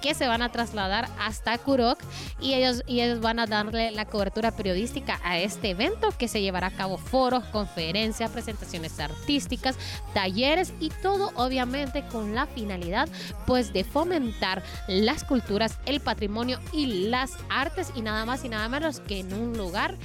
que 0.00 0.14
se 0.14 0.26
van 0.26 0.42
a 0.42 0.50
trasladar 0.50 1.08
hasta 1.18 1.56
Kurok 1.58 1.98
y 2.40 2.54
ellos, 2.54 2.82
y 2.86 3.00
ellos 3.00 3.20
van 3.20 3.38
a 3.38 3.46
darle 3.46 3.90
la 3.90 4.04
cobertura 4.04 4.50
periodística 4.50 5.20
a 5.24 5.38
este 5.38 5.70
evento 5.70 6.08
que 6.18 6.28
se 6.28 6.40
llevará 6.40 6.68
a 6.68 6.70
cabo 6.70 6.98
foros, 6.98 7.44
conferencias, 7.44 8.30
presentaciones 8.30 8.98
artísticas, 8.98 9.76
talleres 10.14 10.72
y 10.80 10.90
todo 11.02 11.30
obviamente 11.34 12.04
con 12.06 12.34
la 12.34 12.46
finalidad 12.46 13.08
pues 13.46 13.72
de 13.72 13.84
fomentar 13.84 14.62
las 14.88 15.24
culturas, 15.24 15.78
el 15.86 16.00
patrimonio 16.00 16.58
y 16.72 17.08
las 17.08 17.32
artes 17.48 17.92
y 17.94 18.02
nada 18.02 18.24
más 18.24 18.44
y 18.44 18.48
nada 18.48 18.68
menos 18.68 19.00
que 19.00 19.20
en 19.20 19.32
un 19.32 19.56
lugar 19.56 19.96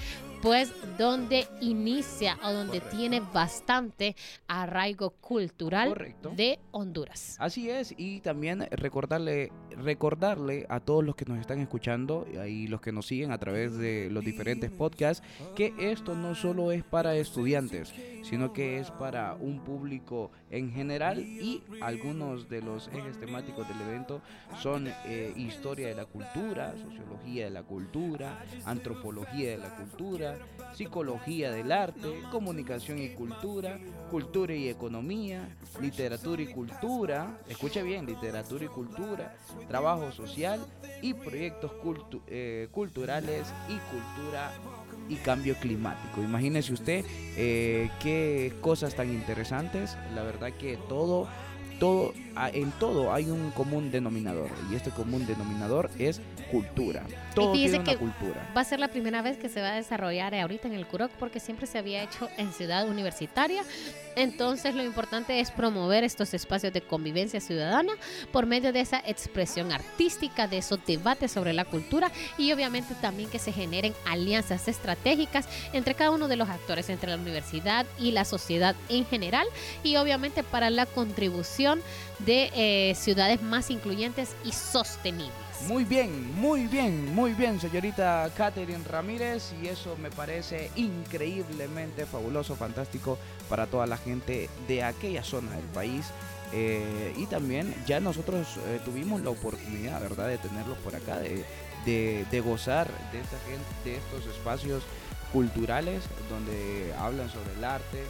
pues 0.42 0.72
donde 0.98 1.48
inicia 1.62 2.38
o 2.44 2.52
donde 2.52 2.82
tiene 2.82 3.20
bastante 3.20 4.16
arraigo 4.48 5.12
cultural 5.12 5.90
Correcto. 5.90 6.32
de 6.36 6.60
Honduras. 6.72 7.36
Así 7.40 7.70
es, 7.70 7.94
y 7.98 8.22
también 8.22 8.68
recordarle, 8.72 9.52
recordarle 9.78 10.66
a 10.70 10.80
todos 10.80 11.04
los 11.04 11.16
que 11.16 11.26
nos 11.26 11.40
están 11.40 11.60
escuchando 11.60 12.28
y 12.48 12.68
los 12.68 12.82
que 12.82 12.92
nos 12.92 13.08
siguen 13.08 13.32
a 13.32 13.38
través 13.38 13.78
de 13.78 14.10
los 14.12 14.24
diferentes 14.24 14.72
podcasts 14.72 15.26
que 15.56 15.74
esto 15.80 16.16
no 16.16 16.36
solo 16.36 16.72
es 16.72 16.84
para 16.84 17.16
estudiantes, 17.16 17.94
sino 18.24 18.54
que 18.54 18.80
es 18.80 18.92
para 18.92 19.36
un 19.36 19.60
público 19.60 20.32
en 20.50 20.72
general 20.72 21.20
y 21.20 21.64
algunos 21.82 22.50
de 22.50 22.62
los 22.62 22.88
ejes 22.90 23.20
temáticos 23.20 23.68
del 23.68 23.82
evento 23.82 24.22
son 24.62 24.88
eh, 25.06 25.34
historia 25.36 25.88
de 25.88 25.96
la 25.96 26.06
cultura, 26.06 26.74
sociología 26.78 27.46
de 27.46 27.52
la 27.52 27.64
cultura, 27.64 28.44
antropología 28.66 29.52
de 29.52 29.58
la 29.58 29.76
cultura, 29.76 30.35
psicología 30.74 31.52
del 31.52 31.72
arte, 31.72 32.22
comunicación 32.32 33.00
y 33.00 33.10
cultura, 33.10 33.80
cultura 34.12 34.54
y 34.54 34.68
economía, 34.68 35.48
literatura 35.82 36.42
y 36.42 36.48
cultura, 36.48 37.40
escuche 37.48 37.82
bien, 37.82 38.06
literatura 38.06 38.66
y 38.66 38.68
cultura, 38.68 39.36
trabajo 39.68 40.12
social 40.12 40.60
y 41.02 41.14
proyectos 41.14 41.72
eh, 42.28 42.68
culturales 42.72 43.48
y 43.70 43.78
cultura 43.92 44.52
y 45.08 45.16
cambio 45.16 45.56
climático. 45.56 46.22
Imagínese 46.22 46.74
usted 46.74 47.06
eh, 47.38 47.90
qué 48.02 48.54
cosas 48.62 48.96
tan 48.96 49.10
interesantes, 49.10 49.98
la 50.14 50.24
verdad 50.24 50.52
que 50.52 50.78
todo 50.90 51.28
todo, 51.80 52.14
en 52.54 52.72
todo 52.80 53.14
hay 53.14 53.30
un 53.30 53.52
común 53.52 53.92
denominador 53.92 54.50
y 54.72 54.76
este 54.76 54.92
común 54.92 55.26
denominador 55.26 55.90
es 56.00 56.22
cultura. 56.52 57.04
Todo 57.34 57.54
fíjese 57.54 57.80
tiene 57.80 57.84
una 57.84 57.92
que 57.92 57.98
cultura. 57.98 58.50
Va 58.56 58.62
a 58.62 58.66
ser 58.66 58.80
la 58.80 58.88
primera 58.88 59.22
vez 59.22 59.38
que 59.38 59.50
se 59.50 59.62
va 59.62 59.74
a 59.74 59.76
desarrollar 59.76 60.34
ahorita 60.34 60.68
en 60.68 60.74
el 60.74 60.86
CUROC 60.88 61.12
porque 61.12 61.40
siempre 61.40 61.68
se 61.68 61.78
había 61.78 62.04
hecho 62.04 62.30
en 62.38 62.54
ciudad 62.54 62.88
universitaria. 62.88 63.64
Entonces 64.16 64.76
lo 64.76 64.84
importante 64.84 65.40
es 65.42 65.52
promover 65.52 66.04
estos 66.06 66.34
espacios 66.34 66.72
de 66.72 66.82
convivencia 66.82 67.42
ciudadana 67.42 67.94
por 68.32 68.46
medio 68.46 68.72
de 68.72 68.80
esa 68.80 69.02
expresión 69.06 69.74
artística, 69.74 70.48
de 70.48 70.60
esos 70.60 70.80
debates 70.86 71.32
sobre 71.32 71.52
la 71.52 71.66
cultura 71.66 72.12
y 72.38 72.54
obviamente 72.54 72.96
también 72.96 73.30
que 73.30 73.40
se 73.40 73.52
generen 73.52 73.94
alianzas 74.06 74.68
estratégicas 74.68 75.50
entre 75.74 75.96
cada 75.96 76.12
uno 76.12 76.30
de 76.30 76.38
los 76.38 76.50
actores, 76.50 76.90
entre 76.90 77.10
la 77.10 77.18
universidad 77.18 77.86
y 78.00 78.12
la 78.12 78.24
sociedad 78.24 78.76
en 78.88 79.06
general 79.06 79.48
y 79.84 79.98
obviamente 79.98 80.44
para 80.44 80.70
la 80.70 80.86
contribución 80.86 81.82
de 82.20 82.52
eh, 82.56 82.96
ciudades 82.96 83.42
más 83.42 83.70
incluyentes 83.70 84.36
y 84.46 84.54
sostenibles. 84.54 85.45
Muy 85.62 85.84
bien, 85.84 86.36
muy 86.36 86.68
bien, 86.68 87.16
muy 87.16 87.34
bien, 87.34 87.60
señorita 87.60 88.30
Catherine 88.38 88.84
Ramírez. 88.84 89.52
Y 89.64 89.68
eso 89.68 89.96
me 89.98 90.12
parece 90.12 90.70
increíblemente 90.76 92.06
fabuloso, 92.06 92.56
fantástico 92.56 93.18
para 93.50 93.66
toda 93.66 93.88
la 93.88 93.98
gente 93.98 94.50
de 94.68 94.84
aquella 94.84 95.24
zona 95.24 95.52
del 95.56 95.66
país. 95.66 96.06
Eh, 96.54 97.14
y 97.18 97.26
también 97.26 97.74
ya 97.88 98.00
nosotros 98.00 98.48
eh, 98.68 98.80
tuvimos 98.86 99.22
la 99.22 99.32
oportunidad, 99.32 100.00
¿verdad?, 100.02 100.28
de 100.28 100.38
tenerlos 100.38 100.78
por 100.80 100.96
acá, 100.96 101.18
de, 101.20 101.44
de- 101.86 102.26
de 102.30 102.40
gozar 102.42 102.88
de 103.12 103.22
esta 103.22 103.38
gente, 103.40 103.66
de 103.84 103.98
estos 103.98 104.26
espacios 104.36 104.84
culturales 105.34 106.04
donde 106.30 106.94
hablan 107.00 107.30
sobre 107.32 107.52
el 107.58 107.64
arte, 107.64 108.04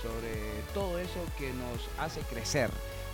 sobre 0.00 0.62
todo 0.72 0.98
eso 0.98 1.20
que 1.38 1.52
nos 1.52 1.88
hace 1.98 2.20
crecer 2.22 2.70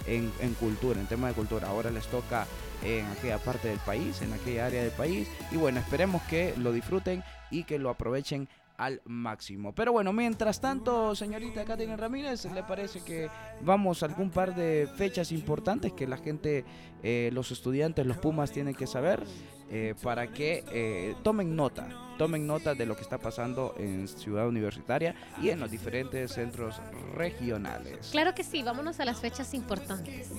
en, 0.09 0.55
cultura, 0.55 1.01
en 1.01 1.07
tema 1.07 1.29
de 1.29 1.35
cultura. 1.35 1.69
Ahora 1.69 1.91
les 1.91 2.07
toca 2.07 2.47
en 2.83 3.07
aquella 3.07 3.39
parte 3.39 3.69
del 3.69 3.79
país, 3.79 4.23
en 4.23 4.33
aquella 4.33 4.67
área 4.67 4.83
del 4.83 4.93
país. 4.93 5.29
Y 5.51 5.57
bueno, 5.57 5.81
esperemos 5.81 6.23
que 6.23 6.55
lo 6.57 6.73
disfruten 6.73 7.23
y 7.51 7.65
que 7.65 7.79
lo 7.79 7.91
aprovechen 7.91 8.49
al 8.79 9.03
máximo. 9.05 9.75
Pero 9.75 9.93
bueno, 9.93 10.13
mientras 10.13 10.61
tanto, 10.61 11.15
señorita 11.15 11.65
Katherine 11.65 11.97
Ramírez, 11.97 12.47
¿le 12.47 12.63
parece 12.63 13.01
que 13.01 13.29
vamos 13.61 14.03
a 14.03 14.07
algún 14.07 14.31
par 14.31 14.55
de 14.55 14.89
fechas 14.97 15.33
importantes 15.33 15.93
que 15.93 16.07
la 16.07 16.17
gente, 16.17 16.65
eh, 17.03 17.31
los 17.33 17.51
estudiantes, 17.51 18.07
los 18.07 18.17
Pumas 18.19 18.53
tienen 18.53 18.75
que 18.75 18.87
saber 18.87 19.25
eh, 19.71 19.95
para 20.03 20.29
que 20.29 20.65
eh, 20.73 21.17
tomen 21.25 21.55
nota, 21.57 21.89
tomen 22.19 22.47
nota 22.47 22.75
de 22.75 22.87
lo 22.87 22.95
que 22.95 23.03
está 23.03 23.19
pasando 23.19 23.75
en 23.79 24.07
Ciudad 24.07 24.47
Universitaria 24.47 25.15
y 25.43 25.51
en 25.51 25.59
los 25.59 25.73
diferentes 25.73 26.33
centros 26.33 26.81
regionales? 27.15 28.11
Claro 28.13 28.33
que 28.33 28.45
sí, 28.45 28.63
vámonos 28.63 29.01
a 29.01 29.05
las 29.05 29.21
fechas 29.21 29.55
importantes. 29.55 30.31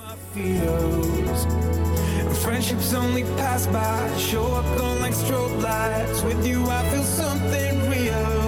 Friendships 2.34 2.94
only 2.94 3.24
pass 3.38 3.68
by, 3.68 4.18
show 4.18 4.46
up 4.56 4.66
gone 4.78 5.02
like 5.02 5.14
strobe 5.14 5.62
lights. 5.62 6.22
With 6.24 6.46
you, 6.46 6.66
I 6.70 6.84
feel 6.90 7.04
something 7.04 7.90
real. 7.90 8.40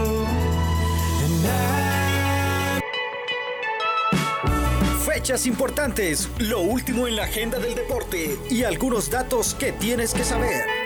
Fechas 5.05 5.45
importantes, 5.45 6.29
lo 6.39 6.61
último 6.61 7.07
en 7.07 7.15
la 7.15 7.23
agenda 7.23 7.59
del 7.59 7.75
deporte 7.75 8.39
y 8.49 8.63
algunos 8.63 9.09
datos 9.09 9.53
que 9.53 9.71
tienes 9.71 10.13
que 10.13 10.23
saber. 10.23 10.80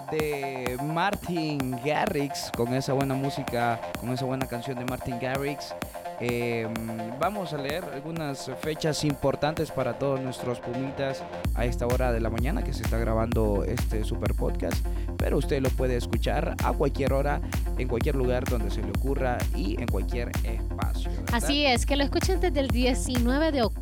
De 0.00 0.76
Martin 0.82 1.78
Garrix, 1.84 2.50
con 2.56 2.74
esa 2.74 2.92
buena 2.92 3.14
música, 3.14 3.80
con 4.00 4.10
esa 4.10 4.24
buena 4.24 4.46
canción 4.46 4.78
de 4.78 4.84
Martin 4.84 5.18
Garrix, 5.20 5.74
eh, 6.20 6.66
vamos 7.20 7.52
a 7.52 7.58
leer 7.58 7.84
algunas 7.84 8.50
fechas 8.60 9.04
importantes 9.04 9.70
para 9.70 9.98
todos 9.98 10.20
nuestros 10.20 10.58
pumitas 10.58 11.22
a 11.54 11.64
esta 11.64 11.86
hora 11.86 12.12
de 12.12 12.20
la 12.20 12.28
mañana 12.28 12.64
que 12.64 12.72
se 12.72 12.82
está 12.82 12.98
grabando 12.98 13.64
este 13.64 14.04
super 14.04 14.34
podcast. 14.34 14.76
Pero 15.16 15.38
usted 15.38 15.60
lo 15.60 15.70
puede 15.70 15.96
escuchar 15.96 16.56
a 16.64 16.72
cualquier 16.72 17.12
hora, 17.12 17.40
en 17.76 17.88
cualquier 17.88 18.16
lugar 18.16 18.44
donde 18.44 18.70
se 18.70 18.82
le 18.82 18.90
ocurra 18.90 19.38
y 19.54 19.80
en 19.80 19.86
cualquier 19.86 20.30
espacio. 20.42 21.10
Así 21.32 21.64
es, 21.66 21.86
que 21.86 21.96
lo 21.96 22.04
escuchen 22.04 22.40
desde 22.40 22.60
el 22.60 22.68
19 22.68 23.52
de 23.52 23.62
octubre, 23.62 23.77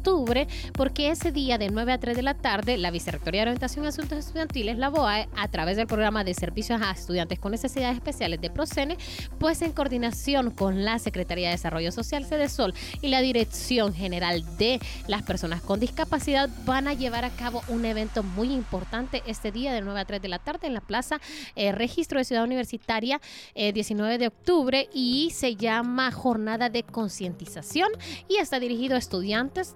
porque 0.77 1.11
ese 1.11 1.33
día 1.33 1.59
de 1.59 1.69
9 1.69 1.93
a 1.93 1.99
3 1.99 2.15
de 2.17 2.23
la 2.23 2.35
tarde, 2.35 2.77
la 2.77 2.93
Vicerrectoría 2.93 3.41
de 3.41 3.51
Orientación 3.51 3.85
y 3.85 3.89
Asuntos 3.89 4.19
Estudiantiles, 4.19 4.79
la 4.79 4.89
BOAE, 4.89 5.29
a 5.37 5.49
través 5.49 5.77
del 5.77 5.89
programa 5.89 6.23
de 6.23 6.33
servicios 6.33 6.81
a 6.81 6.93
estudiantes 6.93 7.41
con 7.41 7.51
necesidades 7.51 7.97
especiales 7.97 8.41
de 8.41 8.49
Procene, 8.49 8.99
pues 9.41 9.63
en 9.63 9.73
coordinación 9.73 10.53
con 10.53 10.85
la 10.85 11.01
Secretaría 11.01 11.49
de 11.49 11.55
Desarrollo 11.55 11.91
Social, 11.91 12.25
Sol 12.49 12.73
y 13.03 13.09
la 13.09 13.21
Dirección 13.21 13.95
General 13.95 14.45
de 14.59 14.79
las 15.09 15.25
Personas 15.25 15.61
con 15.61 15.81
Discapacidad, 15.81 16.49
van 16.65 16.87
a 16.87 16.95
llevar 16.95 17.25
a 17.25 17.31
cabo 17.31 17.63
un 17.67 17.85
evento 17.85 18.23
muy 18.23 18.53
importante 18.53 19.25
este 19.27 19.51
día 19.51 19.73
de 19.73 19.81
9 19.81 19.99
a 19.99 20.05
3 20.05 20.23
de 20.23 20.29
la 20.29 20.39
tarde 20.39 20.69
en 20.69 20.75
la 20.75 20.83
Plaza 20.83 21.21
eh, 21.57 21.73
Registro 21.73 22.21
de 22.21 22.25
Ciudad 22.25 22.45
Universitaria, 22.45 23.21
eh, 23.57 23.73
19 23.73 24.19
de 24.19 24.29
octubre, 24.29 24.89
y 24.95 25.31
se 25.35 25.57
llama 25.57 26.13
Jornada 26.13 26.71
de 26.71 26.85
Concientización 26.85 27.89
y 28.29 28.37
está 28.37 28.61
dirigido 28.61 28.95
a 28.95 28.99
estudiantes, 28.99 29.75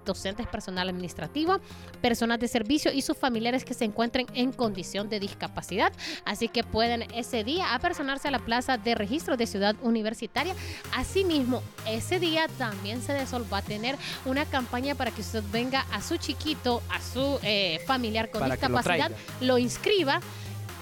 personal 0.51 0.89
administrativo, 0.89 1.59
personas 2.01 2.39
de 2.39 2.47
servicio 2.47 2.91
y 2.91 3.01
sus 3.01 3.17
familiares 3.17 3.65
que 3.65 3.73
se 3.73 3.85
encuentren 3.85 4.27
en 4.33 4.51
condición 4.51 5.09
de 5.09 5.19
discapacidad. 5.19 5.91
Así 6.25 6.47
que 6.47 6.63
pueden 6.63 7.03
ese 7.13 7.43
día 7.43 7.73
apersonarse 7.73 8.27
a 8.27 8.31
la 8.31 8.39
Plaza 8.39 8.77
de 8.77 8.95
Registro 8.95 9.37
de 9.37 9.47
Ciudad 9.47 9.75
Universitaria. 9.81 10.55
Asimismo, 10.95 11.61
ese 11.87 12.19
día 12.19 12.47
también 12.57 13.01
Cedesol 13.01 13.45
va 13.51 13.59
a 13.59 13.61
tener 13.61 13.97
una 14.25 14.45
campaña 14.45 14.95
para 14.95 15.11
que 15.11 15.21
usted 15.21 15.43
venga 15.51 15.85
a 15.91 16.01
su 16.01 16.17
chiquito, 16.17 16.81
a 16.89 17.01
su 17.01 17.39
eh, 17.43 17.79
familiar 17.87 18.29
con 18.29 18.39
Para 18.41 18.57
que 18.57 18.67
lo 18.67 18.77
discapacidad, 18.77 19.11
lo 19.41 19.57
inscriba 19.57 20.21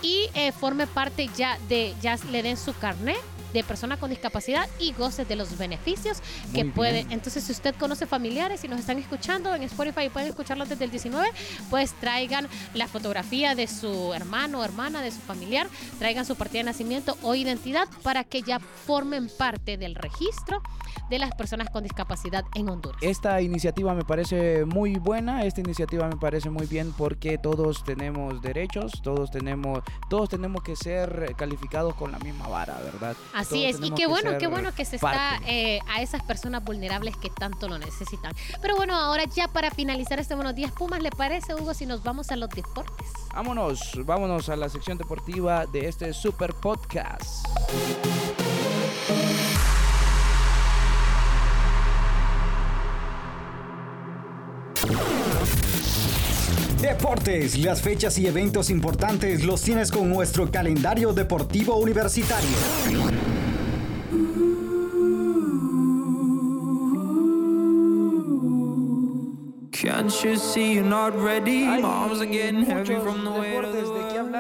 y 0.01 0.29
eh, 0.33 0.51
forme 0.51 0.87
parte 0.87 1.29
ya 1.35 1.57
de, 1.67 1.93
ya 2.01 2.17
le 2.31 2.43
den 2.43 2.57
su 2.57 2.73
carnet 2.77 3.17
de 3.53 3.63
persona 3.63 3.97
con 3.97 4.09
discapacidad 4.09 4.67
y 4.79 4.93
goce 4.93 5.25
de 5.25 5.35
los 5.35 5.57
beneficios 5.57 6.21
que 6.53 6.63
Muy 6.63 6.73
puede. 6.73 7.03
bien. 7.03 7.11
Entonces, 7.11 7.43
si 7.43 7.51
usted 7.51 7.75
conoce 7.75 8.05
familiares 8.05 8.63
y 8.63 8.67
nos 8.67 8.79
están 8.79 8.97
escuchando 8.97 9.53
en 9.55 9.63
Spotify 9.63 10.03
y 10.05 10.09
pueden 10.09 10.29
escucharlos 10.29 10.69
desde 10.69 10.85
el 10.85 10.91
19, 10.91 11.27
pues 11.69 11.93
traigan 11.93 12.47
la 12.73 12.87
fotografía 12.87 13.55
de 13.55 13.67
su 13.67 14.13
hermano 14.13 14.59
o 14.59 14.63
hermana, 14.63 15.01
de 15.01 15.11
su 15.11 15.19
familiar, 15.19 15.67
traigan 15.97 16.25
su 16.25 16.35
partida 16.35 16.59
de 16.59 16.65
nacimiento 16.65 17.17
o 17.23 17.35
identidad 17.35 17.87
para 18.03 18.23
que 18.23 18.41
ya 18.41 18.59
formen 18.59 19.29
parte 19.37 19.77
del 19.77 19.95
registro 19.95 20.61
de 21.09 21.19
las 21.19 21.33
personas 21.35 21.69
con 21.69 21.83
discapacidad 21.83 22.45
en 22.55 22.69
Honduras. 22.69 23.01
Esta 23.01 23.41
iniciativa 23.41 23.93
me 23.93 24.03
parece 24.03 24.65
muy 24.65 24.95
buena, 24.97 25.43
esta 25.45 25.61
iniciativa 25.61 26.07
me 26.07 26.17
parece 26.17 26.49
muy 26.49 26.67
bien 26.67 26.93
porque 26.95 27.37
todos 27.37 27.83
tenemos 27.83 28.41
derechos, 28.41 28.91
todos 29.03 29.31
tenemos, 29.31 29.83
todos 30.09 30.29
tenemos 30.29 30.61
que 30.63 30.75
ser 30.75 31.33
calificados 31.35 31.95
con 31.95 32.11
la 32.11 32.19
misma 32.19 32.47
vara, 32.47 32.79
¿verdad? 32.83 33.15
Así 33.39 33.61
Todos 33.61 33.81
es, 33.81 33.87
y 33.87 33.91
qué 33.91 34.05
bueno, 34.05 34.37
qué 34.37 34.47
bueno 34.47 34.73
que 34.75 34.83
se 34.83 34.97
está 34.97 35.39
eh, 35.47 35.79
a 35.87 36.01
esas 36.01 36.21
personas 36.23 36.63
vulnerables 36.63 37.15
que 37.15 37.29
tanto 37.29 37.69
lo 37.69 37.77
necesitan. 37.77 38.33
Pero 38.61 38.75
bueno, 38.75 38.95
ahora 38.95 39.23
ya 39.23 39.47
para 39.47 39.71
finalizar 39.71 40.19
este 40.19 40.35
Buenos 40.35 40.55
Días 40.55 40.71
Pumas, 40.73 41.01
¿le 41.01 41.09
parece, 41.09 41.55
Hugo, 41.55 41.73
si 41.73 41.85
nos 41.85 42.03
vamos 42.03 42.31
a 42.31 42.35
los 42.35 42.49
deportes? 42.49 43.07
Vámonos, 43.33 43.93
vámonos 44.05 44.49
a 44.49 44.57
la 44.57 44.67
sección 44.67 44.97
deportiva 44.97 45.65
de 45.65 45.87
este 45.87 46.13
super 46.13 46.53
podcast. 46.53 47.45
Deportes, 56.81 57.57
las 57.57 57.81
fechas 57.81 58.17
y 58.17 58.27
eventos 58.27 58.69
importantes 58.69 59.43
los 59.43 59.61
tienes 59.61 59.91
con 59.91 60.09
nuestro 60.09 60.49
calendario 60.49 61.13
deportivo 61.13 61.75
universitario. 61.75 62.49
can't 69.71 70.23
you 70.23 70.35
see 70.35 70.73
you're 70.73 70.83
not 70.83 71.13
ready? 71.15 71.65
Are 71.65 72.25
getting 72.25 72.63
heavy 72.63 72.95
from 72.95 73.23
the 73.23 73.31
weight 73.31 73.63
of 73.63 73.73
deportes 73.73 73.73
the 73.73 73.81
de 73.81 74.13
qué 74.13 74.21
world. 74.21 74.38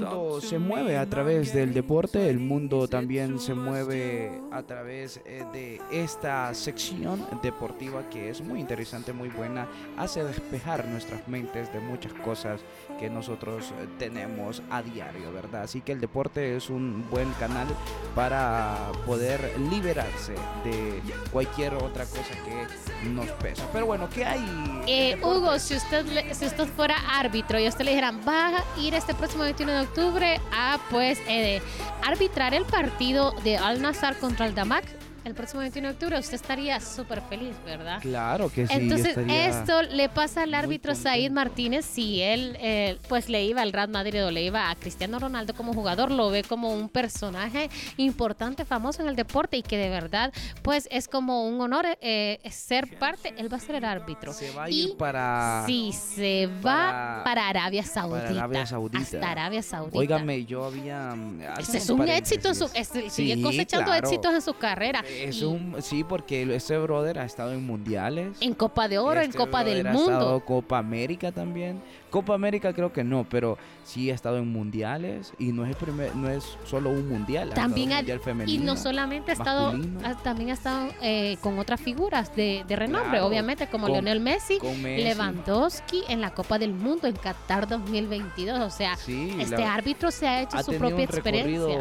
Mundo 0.00 0.40
se 0.40 0.58
mueve 0.58 0.96
a 0.96 1.06
través 1.08 1.52
del 1.52 1.72
deporte, 1.74 2.28
el 2.28 2.38
mundo 2.38 2.88
también 2.88 3.38
se 3.38 3.54
mueve 3.54 4.40
a 4.50 4.62
través 4.62 5.20
eh, 5.24 5.44
de 5.52 5.80
esta 5.90 6.52
sección 6.54 7.26
deportiva 7.42 8.08
que 8.10 8.30
es 8.30 8.40
muy 8.40 8.60
interesante, 8.60 9.12
muy 9.12 9.28
buena, 9.28 9.66
hace 9.96 10.24
despejar 10.24 10.86
nuestras 10.86 11.26
mentes 11.28 11.72
de 11.72 11.80
muchas 11.80 12.12
cosas 12.14 12.60
que 12.98 13.08
nosotros 13.10 13.72
eh, 13.80 13.86
tenemos 13.98 14.62
a 14.70 14.82
diario, 14.82 15.32
¿verdad? 15.32 15.62
Así 15.62 15.80
que 15.80 15.92
el 15.92 16.00
deporte 16.00 16.56
es 16.56 16.70
un 16.70 17.04
buen 17.10 17.30
canal 17.34 17.66
para 18.14 18.90
poder 19.06 19.40
liberarse 19.70 20.32
de 20.64 21.00
cualquier 21.30 21.74
otra 21.74 22.04
cosa 22.04 22.34
que 22.44 23.08
nos 23.08 23.26
pesa. 23.42 23.64
Pero 23.72 23.86
bueno, 23.86 24.08
¿qué 24.12 24.24
hay? 24.24 24.82
Eh? 24.86 25.18
Hugo, 25.22 25.58
si 25.58 25.74
usted, 25.76 26.04
le- 26.06 26.34
si 26.34 26.46
usted 26.46 26.66
fuera 26.66 26.96
árbitro 27.18 27.58
y 27.58 27.66
a 27.66 27.68
usted 27.68 27.84
le 27.84 27.90
dijeran, 27.92 28.20
va 28.26 28.48
a 28.58 28.64
ir 28.80 28.94
este 28.94 29.14
próximo 29.14 29.44
21 29.44 29.72
de 29.72 29.78
octubre 29.88 30.40
a 30.52 30.78
pues 30.90 31.18
eh, 31.28 31.60
arbitrar 32.04 32.54
el 32.54 32.64
partido 32.64 33.32
de 33.44 33.56
Al 33.56 33.82
Nazar 33.82 34.16
contra 34.18 34.46
el 34.46 34.54
Damac, 34.54 34.84
el 35.28 35.34
próximo 35.34 35.60
21 35.60 35.88
de 35.88 35.94
octubre, 35.94 36.18
usted 36.18 36.34
estaría 36.34 36.80
súper 36.80 37.20
feliz, 37.22 37.54
¿verdad? 37.64 38.00
Claro 38.00 38.50
que 38.52 38.66
sí. 38.66 38.72
Entonces, 38.74 39.16
esto 39.16 39.82
le 39.82 40.08
pasa 40.08 40.42
al 40.42 40.54
árbitro. 40.54 40.94
Said 40.94 41.30
Martínez 41.30 41.84
si 41.84 42.20
él 42.22 42.56
eh, 42.60 42.98
pues 43.08 43.28
le 43.28 43.44
iba 43.44 43.62
al 43.62 43.72
Real 43.72 43.88
Madrid 43.88 44.24
o 44.24 44.30
le 44.30 44.42
iba 44.42 44.70
a 44.70 44.74
Cristiano 44.74 45.18
Ronaldo 45.18 45.54
como 45.54 45.72
jugador, 45.72 46.10
lo 46.10 46.30
ve 46.30 46.42
como 46.42 46.72
un 46.72 46.88
personaje 46.88 47.70
importante, 47.96 48.64
famoso 48.64 49.02
en 49.02 49.08
el 49.08 49.16
deporte 49.16 49.56
y 49.56 49.62
que 49.62 49.76
de 49.76 49.88
verdad 49.90 50.32
pues 50.62 50.88
es 50.90 51.08
como 51.08 51.46
un 51.46 51.60
honor 51.60 51.86
eh, 52.00 52.38
ser 52.50 52.98
parte, 52.98 53.34
él 53.36 53.52
va 53.52 53.58
a 53.58 53.60
ser 53.60 53.76
el 53.76 53.84
árbitro. 53.84 54.32
Se 54.32 54.50
va 54.52 54.64
a 54.64 54.70
Y 54.70 54.82
ir 54.84 54.96
para. 54.96 55.62
Sí, 55.66 55.92
se 55.92 56.46
va 56.46 56.62
para- 56.62 57.24
para, 57.24 57.48
Arabia 57.48 57.84
Saudita. 57.84 58.28
Arabia 58.30 58.66
Saudita. 58.66 58.98
Hasta 59.02 59.30
Arabia 59.30 59.62
Saudita. 59.62 59.98
Óigame, 59.98 60.44
yo 60.44 60.64
había. 60.64 61.14
Ese 61.58 61.78
es 61.78 61.90
un 61.90 62.08
éxito 62.08 62.48
en 62.48 62.54
su, 62.54 62.66
paréntesis. 62.68 63.04
es- 63.06 63.12
sigue 63.12 63.42
cosechando 63.42 63.86
claro. 63.86 64.06
éxitos 64.06 64.34
en 64.34 64.42
su 64.42 64.54
carrera. 64.54 65.04
Es 65.24 65.40
Y 65.40 65.44
un, 65.44 65.76
sí, 65.80 66.04
porque 66.04 66.54
ese 66.54 66.78
brother 66.78 67.18
ha 67.18 67.24
estado 67.24 67.52
en 67.52 67.64
mundiales. 67.66 68.36
En 68.40 68.54
Copa 68.54 68.88
de 68.88 68.98
Oro, 68.98 69.20
en 69.20 69.26
Este 69.26 69.38
Copa 69.38 69.64
del 69.64 69.86
ha 69.86 69.90
estado 69.92 70.08
Mundo. 70.30 70.42
Copa 70.46 70.78
América 70.78 71.32
también. 71.32 71.80
Copa 72.10 72.34
América 72.34 72.72
creo 72.72 72.90
que 72.92 73.04
no, 73.04 73.26
pero 73.28 73.58
sí 73.84 74.10
ha 74.10 74.14
estado 74.14 74.38
en 74.38 74.48
mundiales 74.50 75.34
y 75.38 75.52
no 75.52 75.64
es 75.64 75.70
el 75.70 75.76
primer, 75.76 76.16
no 76.16 76.30
es 76.30 76.42
solo 76.64 76.88
un 76.90 77.06
mundial. 77.08 77.48
ha 77.48 77.50
estado 77.50 77.66
También 77.68 77.92
ha- 77.92 77.96
mundial 77.96 78.18
y 78.20 78.24
femenino. 78.24 78.64
no 78.64 78.76
solamente 78.76 79.30
ha 79.30 79.34
estado, 79.34 79.74
ha- 80.04 80.14
también 80.22 80.48
ha 80.50 80.54
estado 80.54 80.88
eh, 81.02 81.36
con 81.42 81.58
otras 81.58 81.80
figuras 81.80 82.34
de, 82.34 82.64
de 82.66 82.76
renombre, 82.76 83.10
Claro, 83.10 83.26
obviamente, 83.26 83.66
como 83.68 83.86
con- 83.86 83.92
Lionel 83.92 84.20
Messi. 84.20 84.58
Lewandowski 84.58 86.02
en 86.08 86.20
la 86.20 86.30
Copa 86.32 86.58
del 86.58 86.72
Mundo 86.72 87.06
en 87.08 87.16
Qatar 87.16 87.68
2022. 87.68 88.58
O 88.60 88.70
sea, 88.70 88.96
Sí, 88.96 89.34
este 89.38 89.58
la- 89.58 89.74
árbitro 89.74 90.10
se 90.10 90.26
ha 90.26 90.42
hecho 90.42 90.56
ha 90.56 90.62
su 90.62 90.72
propia 90.74 90.96
un 90.96 91.00
experiencia. 91.02 91.78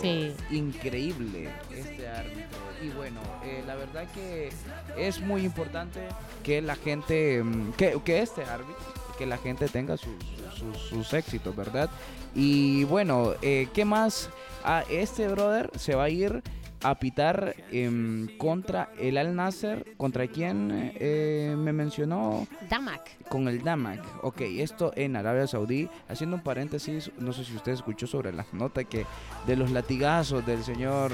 Sí. 0.00 0.32
increíble 0.50 1.48
este 1.70 2.08
árbitro. 2.08 2.49
Y 2.82 2.88
bueno, 2.90 3.20
eh, 3.44 3.62
la 3.66 3.74
verdad 3.74 4.06
que 4.14 4.50
es 4.96 5.20
muy 5.20 5.44
importante 5.44 6.00
que 6.42 6.62
la 6.62 6.76
gente, 6.76 7.42
mm, 7.42 7.72
que, 7.72 7.98
que 8.04 8.20
este 8.20 8.44
árbitro, 8.44 8.76
que 9.18 9.26
la 9.26 9.36
gente 9.36 9.68
tenga 9.68 9.96
sus, 9.96 10.14
sus, 10.54 10.78
sus 10.78 11.12
éxitos, 11.12 11.54
¿verdad? 11.54 11.90
Y 12.34 12.84
bueno, 12.84 13.34
eh, 13.42 13.68
¿qué 13.74 13.84
más? 13.84 14.30
Ah, 14.64 14.84
este 14.88 15.28
brother 15.28 15.70
se 15.76 15.94
va 15.94 16.04
a 16.04 16.08
ir 16.08 16.42
a 16.82 16.94
pitar 16.94 17.54
em, 17.70 18.28
contra 18.38 18.90
el 18.98 19.18
Al 19.18 19.34
Nasser, 19.34 19.94
contra 19.96 20.26
quien 20.26 20.92
eh, 20.94 21.54
me 21.56 21.72
mencionó 21.72 22.46
Damak. 22.68 23.26
con 23.28 23.48
el 23.48 23.62
Damak. 23.62 24.00
Ok, 24.22 24.40
esto 24.40 24.92
en 24.96 25.16
Arabia 25.16 25.46
Saudí. 25.46 25.88
Haciendo 26.08 26.36
un 26.36 26.42
paréntesis, 26.42 27.10
no 27.18 27.32
sé 27.32 27.44
si 27.44 27.54
usted 27.54 27.72
escuchó 27.72 28.06
sobre 28.06 28.32
la 28.32 28.46
nota 28.52 28.84
que 28.84 29.04
de 29.46 29.56
los 29.56 29.70
latigazos 29.70 30.46
del 30.46 30.64
señor 30.64 31.12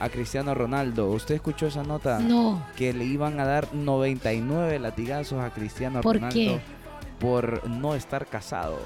a 0.00 0.08
Cristiano 0.08 0.54
Ronaldo. 0.54 1.10
¿Usted 1.10 1.36
escuchó 1.36 1.66
esa 1.66 1.82
nota? 1.82 2.18
No. 2.18 2.64
Que 2.76 2.92
le 2.92 3.04
iban 3.04 3.38
a 3.40 3.44
dar 3.44 3.72
99 3.74 4.78
latigazos 4.78 5.40
a 5.42 5.50
Cristiano 5.50 6.00
¿Por 6.00 6.16
Ronaldo 6.16 6.34
qué? 6.34 6.60
por 7.18 7.68
no 7.68 7.94
estar 7.94 8.26
casado. 8.26 8.78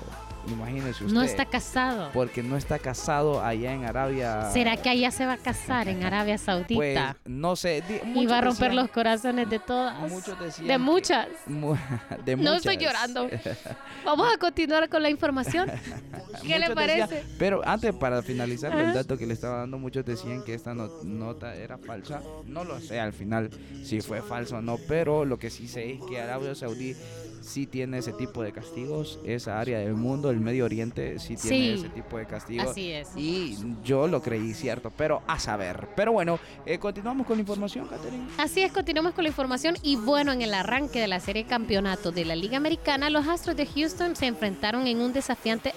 Imagínese 0.50 1.04
usted. 1.04 1.14
No 1.14 1.22
está 1.22 1.44
casado. 1.46 2.10
Porque 2.12 2.42
no 2.42 2.56
está 2.56 2.78
casado 2.78 3.42
allá 3.44 3.72
en 3.72 3.84
Arabia. 3.84 4.50
¿Será 4.52 4.76
que 4.76 4.88
allá 4.88 5.10
se 5.10 5.26
va 5.26 5.34
a 5.34 5.38
casar 5.38 5.88
en 5.88 6.02
Arabia 6.02 6.36
Pues 6.38 6.40
Saudita? 6.42 7.16
no 7.26 7.56
sé. 7.56 7.82
y 8.14 8.26
va 8.26 8.38
a 8.38 8.40
romper 8.40 8.68
decían- 8.70 8.76
los 8.76 8.90
corazones 8.90 9.48
de 9.50 9.58
todas. 9.58 9.98
Muchos 10.10 10.38
decían 10.40 10.68
de 10.68 10.78
muchas. 10.78 11.26
de 12.24 12.36
No 12.36 12.54
estoy 12.54 12.76
llorando. 12.76 13.28
Vamos 14.04 14.28
a 14.32 14.38
continuar 14.38 14.88
con 14.88 15.02
la 15.02 15.10
información. 15.10 15.70
¿Qué 16.46 16.58
le 16.58 16.74
parece? 16.74 17.14
decían- 17.16 17.36
pero 17.38 17.66
antes, 17.66 17.94
para 17.94 18.22
finalizar 18.22 18.76
el 18.78 18.92
dato 18.94 19.16
que 19.18 19.26
le 19.26 19.34
estaba 19.34 19.58
dando, 19.58 19.78
muchos 19.78 20.04
decían 20.04 20.42
que 20.44 20.54
esta 20.54 20.74
no- 20.74 20.90
nota 21.02 21.54
era 21.54 21.78
falsa. 21.78 22.22
No 22.46 22.64
lo 22.64 22.80
sé 22.80 23.00
al 23.00 23.12
final 23.12 23.50
si 23.84 24.00
fue 24.00 24.22
falso 24.22 24.56
o 24.56 24.62
no, 24.62 24.78
pero 24.88 25.24
lo 25.24 25.38
que 25.38 25.50
sí 25.50 25.68
sé 25.68 25.92
es 25.92 26.00
que 26.08 26.20
Arabia 26.20 26.54
Saudí 26.54 26.94
sí 27.48 27.66
tiene 27.66 27.98
ese 27.98 28.12
tipo 28.12 28.42
de 28.42 28.52
castigos. 28.52 29.18
Esa 29.24 29.58
área 29.58 29.78
del 29.78 29.94
mundo, 29.94 30.30
el 30.30 30.38
Medio 30.40 30.64
Oriente, 30.64 31.18
sí 31.18 31.36
tiene 31.36 31.56
Sí. 31.58 31.70
ese 31.80 31.88
tipo 31.88 32.18
de 32.18 32.26
castigos. 32.26 32.68
Así 32.68 32.92
es. 32.92 33.08
Y 33.16 33.56
yo 33.82 34.06
lo 34.06 34.22
creí 34.22 34.54
cierto, 34.54 34.92
pero 34.96 35.22
a 35.26 35.38
saber. 35.38 35.88
Pero 35.96 36.12
bueno, 36.12 36.38
eh, 36.66 36.78
continuamos 36.78 37.26
con 37.26 37.36
la 37.36 37.40
información, 37.40 37.86
Catherine. 37.88 38.26
Así 38.38 38.62
es, 38.62 38.70
continuamos 38.72 39.14
con 39.14 39.24
la 39.24 39.30
información 39.30 39.76
y 39.82 39.96
bueno, 39.96 40.32
en 40.32 40.42
el 40.42 40.54
arranque 40.54 41.00
de 41.00 41.08
la 41.08 41.20
serie 41.20 41.44
campeonato 41.44 42.12
de 42.12 42.24
la 42.24 42.36
Liga 42.36 42.56
Americana, 42.56 43.10
los 43.10 43.26
Astros 43.26 43.56
de 43.56 43.66
Houston 43.66 44.14
se 44.14 44.26
enfrentaron 44.26 44.86
en 44.86 45.00
un 45.00 45.12
desafiante 45.12 45.72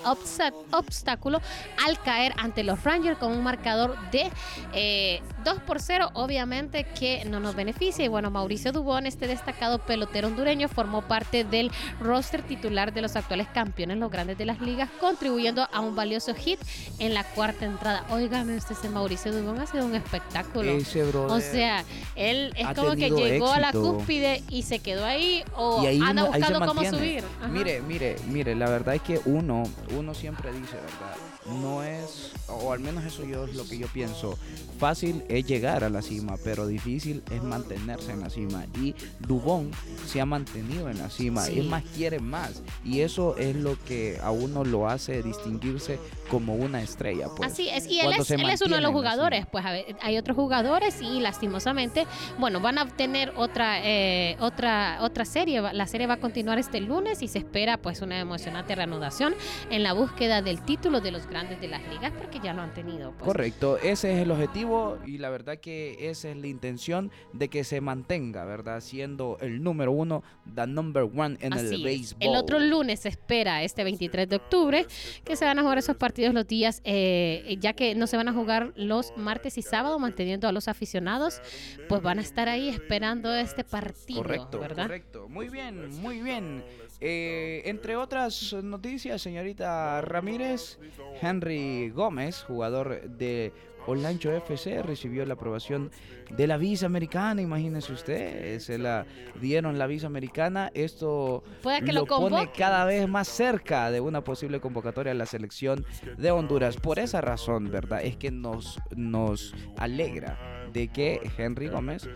obstáculo 0.72 1.42
al 1.86 2.00
caer 2.02 2.34
ante 2.38 2.64
los 2.64 2.84
Rangers 2.84 3.18
con 3.18 3.32
un 3.32 3.44
marcador 3.44 3.96
de 4.12 4.30
eh, 4.74 5.22
2 5.44 5.60
por 5.62 5.80
0, 5.80 6.10
obviamente 6.14 6.86
que 7.00 7.24
no 7.26 7.40
nos 7.40 7.56
beneficia 7.56 8.06
y 8.06 8.08
bueno, 8.08 8.30
Mauricio 8.32 8.72
Dubón, 8.72 9.06
este 9.06 9.28
destacado 9.28 9.80
pelotero 9.80 10.28
hondureño, 10.28 10.68
formó 10.68 11.02
parte 11.02 11.44
del 11.62 11.71
roster 12.00 12.41
titular 12.41 12.93
de 12.93 13.02
los 13.02 13.15
actuales 13.15 13.47
campeones, 13.54 13.97
los 13.97 14.12
grandes 14.12 14.38
de 14.38 14.45
las 14.45 14.62
ligas, 14.62 14.89
contribuyendo 15.00 15.67
a 15.71 15.80
un 15.80 15.95
valioso 15.95 16.34
hit 16.34 16.60
en 17.00 17.13
la 17.13 17.24
cuarta 17.24 17.65
entrada. 17.65 18.06
Óigame, 18.10 18.58
usted, 18.58 18.76
ese 18.78 18.89
Mauricio 18.89 19.32
Dubón 19.32 19.60
ha 19.60 19.67
sido 19.67 19.86
un 19.86 19.95
espectáculo. 19.95 20.71
Ese. 20.71 21.04
O 21.04 21.39
sea, 21.39 21.84
él 22.15 22.54
es 22.56 22.67
como 22.76 22.95
que 22.95 23.10
llegó 23.10 23.52
a 23.52 23.60
la 23.60 23.71
cúspide 23.71 24.43
y 24.50 24.63
se 24.63 24.80
quedó 24.80 25.06
ahí 25.06 25.43
o 25.56 25.82
ahí, 25.82 26.00
anda 26.02 26.26
buscando 26.26 26.65
cómo 26.65 26.84
subir. 26.84 27.24
Ajá. 27.39 27.47
Mire, 27.47 27.82
mire, 27.82 28.15
mire, 28.28 28.56
la 28.56 28.69
verdad 28.69 28.95
es 28.95 29.02
que 29.02 29.19
uno, 29.26 29.63
uno 29.97 30.13
siempre 30.13 30.52
dice, 30.52 30.76
¿verdad? 30.76 31.15
No 31.62 31.84
es, 31.84 32.32
o 32.47 32.71
al 32.71 32.80
menos 32.80 33.04
eso 33.04 33.26
yo 33.26 33.45
es 33.45 33.56
lo 33.56 33.65
que 33.67 33.78
yo 33.78 33.88
pienso. 33.88 34.38
Fácil 34.80 35.24
es 35.28 35.45
llegar 35.45 35.84
a 35.84 35.89
la 35.89 36.02
cima, 36.02 36.36
pero 36.43 36.67
difícil 36.67 37.24
es 37.32 37.41
mantenerse 37.41 38.12
en 38.12 38.21
la 38.21 38.30
cima. 38.30 38.65
Y 38.80 38.95
Dubón 39.19 39.71
se 40.08 40.21
ha 40.21 40.26
mantenido 40.26 40.89
en 40.89 41.00
la 41.00 41.10
cima. 41.10 41.43
Sí. 41.43 41.51
Es 41.60 41.66
más, 41.66 41.84
quiere 41.96 42.20
más. 42.20 42.62
Y 42.84 43.02
eso 43.02 43.36
es 43.38 43.56
lo 43.56 43.78
que 43.84 44.18
a 44.22 44.32
uno 44.32 44.64
lo 44.64 44.88
hace 44.88 45.22
distinguirse 45.22 46.00
como 46.30 46.56
una 46.56 46.82
estrella. 46.82 47.28
Pues. 47.36 47.52
Así 47.52 47.70
es, 47.70 47.88
y 47.88 48.00
él 48.00 48.14
es, 48.18 48.32
él 48.32 48.50
es 48.50 48.62
uno 48.62 48.78
de 48.78 48.82
los 48.82 48.92
jugadores. 48.92 49.42
cima. 49.42 49.52
Pues 49.52 49.66
a 49.66 49.72
ver, 49.72 49.96
hay 50.02 50.18
otros 50.18 50.36
jugadores 50.36 51.02
y 51.02 51.20
lastimosamente, 51.20 52.08
bueno, 52.40 52.60
van 52.62 52.78
a 52.78 52.88
tener 52.88 53.34
otra 53.36 53.80
eh, 53.84 54.38
otra 54.40 55.00
otra 55.02 55.26
serie. 55.26 55.62
La 55.74 55.88
serie 55.88 56.08
va 56.08 56.16
a 56.16 56.20
continuar 56.20 56.58
este 56.58 56.80
lunes 56.80 57.22
y 57.22 57.28
se 57.28 57.40
espera 57.40 57.78
pues 57.78 58.02
una 58.02 58.20
emocionante 58.20 58.76
reanudación 58.76 59.34
en 59.70 59.84
la 59.84 59.94
búsqueda 59.94 60.42
del 60.42 60.62
título 60.64 61.02
de 61.02 61.12
los 61.12 61.28
grandes 61.28 61.60
de 61.60 61.68
las 61.68 61.86
ligas 61.90 62.12
porque 62.18 62.40
ya 62.40 62.54
lo 62.54 62.62
han 62.62 62.74
tenido. 62.74 63.12
Pues. 63.12 63.26
Correcto, 63.26 63.78
ese 63.78 64.14
es 64.14 64.20
el 64.20 64.32
objetivo 64.32 64.98
y 65.06 65.18
la 65.18 65.30
verdad 65.30 65.58
que 65.58 66.10
esa 66.10 66.30
es 66.30 66.38
la 66.38 66.48
intención 66.48 67.12
de 67.34 67.50
que 67.50 67.64
se 67.64 67.82
mantenga, 67.82 68.46
¿verdad? 68.46 68.82
Siendo 68.82 69.38
el 69.42 69.64
número 69.64 69.92
uno, 69.92 70.24
the 70.56 70.68
number 70.68 71.04
one 71.04 71.31
en 71.39 71.54
el 71.54 71.65
Así 71.65 71.84
béisbol. 71.84 72.17
El 72.22 72.36
otro 72.36 72.60
lunes 72.60 73.02
se 73.02 73.10
espera, 73.10 73.63
este 73.63 73.84
23 73.84 74.28
de 74.28 74.36
octubre, 74.36 74.86
que 75.24 75.36
se 75.36 75.46
van 75.46 75.60
a 75.60 75.62
jugar 75.62 75.78
esos 75.78 75.96
partidos 75.96 76.34
los 76.34 76.48
días, 76.48 76.82
eh, 76.84 77.58
ya 77.60 77.74
que 77.74 77.96
no 77.96 78.08
se 78.08 78.17
van 78.17 78.28
a 78.28 78.34
jugar 78.34 78.74
los 78.76 79.13
martes 79.17 79.58
y 79.58 79.62
sábado, 79.62 79.98
manteniendo 80.00 80.48
a 80.48 80.52
los 80.52 80.67
aficionados, 80.67 81.41
pues 81.88 82.02
van 82.02 82.20
a 82.20 82.22
estar 82.22 82.50
ahí 82.50 82.70
esperando 82.70 83.34
este 83.34 83.63
partido, 83.63 84.22
Correcto, 84.22 84.60
¿verdad? 84.60 84.84
correcto. 84.84 85.30
Muy 85.30 85.50
bien, 85.50 85.89
muy 86.02 86.22
bien. 86.22 86.63
Eh, 87.04 87.64
entre 87.66 87.96
otras 87.96 88.54
noticias, 88.62 89.22
señorita 89.24 90.02
Ramírez, 90.02 90.78
Henry 91.20 91.90
Gómez, 91.90 92.44
jugador 92.44 93.02
de 93.10 93.52
Olancho 93.88 94.32
FC, 94.32 94.84
recibió 94.84 95.26
la 95.26 95.34
aprobación 95.34 95.90
de 96.30 96.46
la 96.46 96.58
visa 96.58 96.86
americana. 96.86 97.42
Imagínese 97.42 97.92
usted, 97.94 98.60
se 98.60 98.78
la 98.78 99.08
dieron 99.42 99.80
la 99.80 99.88
visa 99.88 100.06
americana. 100.06 100.70
Esto 100.76 101.44
Puede 101.64 101.82
que 101.82 101.92
lo 101.92 102.06
pone 102.06 102.30
convoque. 102.38 102.52
cada 102.60 102.86
vez 102.86 103.10
más 103.10 103.28
cerca 103.28 103.90
de 103.90 104.00
una 104.00 104.24
posible 104.24 104.60
convocatoria 104.60 105.14
a 105.14 105.16
la 105.16 105.26
selección 105.26 105.84
de 106.20 106.30
Honduras. 106.30 106.78
Por 106.78 107.00
esa 107.00 107.20
razón, 107.22 107.72
¿verdad? 107.72 108.04
Es 108.04 108.16
que 108.16 108.30
nos, 108.30 108.78
nos 108.96 109.56
alegra 109.78 110.68
de 110.72 110.88
que 110.90 111.20
Henry 111.36 111.68
Gómez 111.68 112.08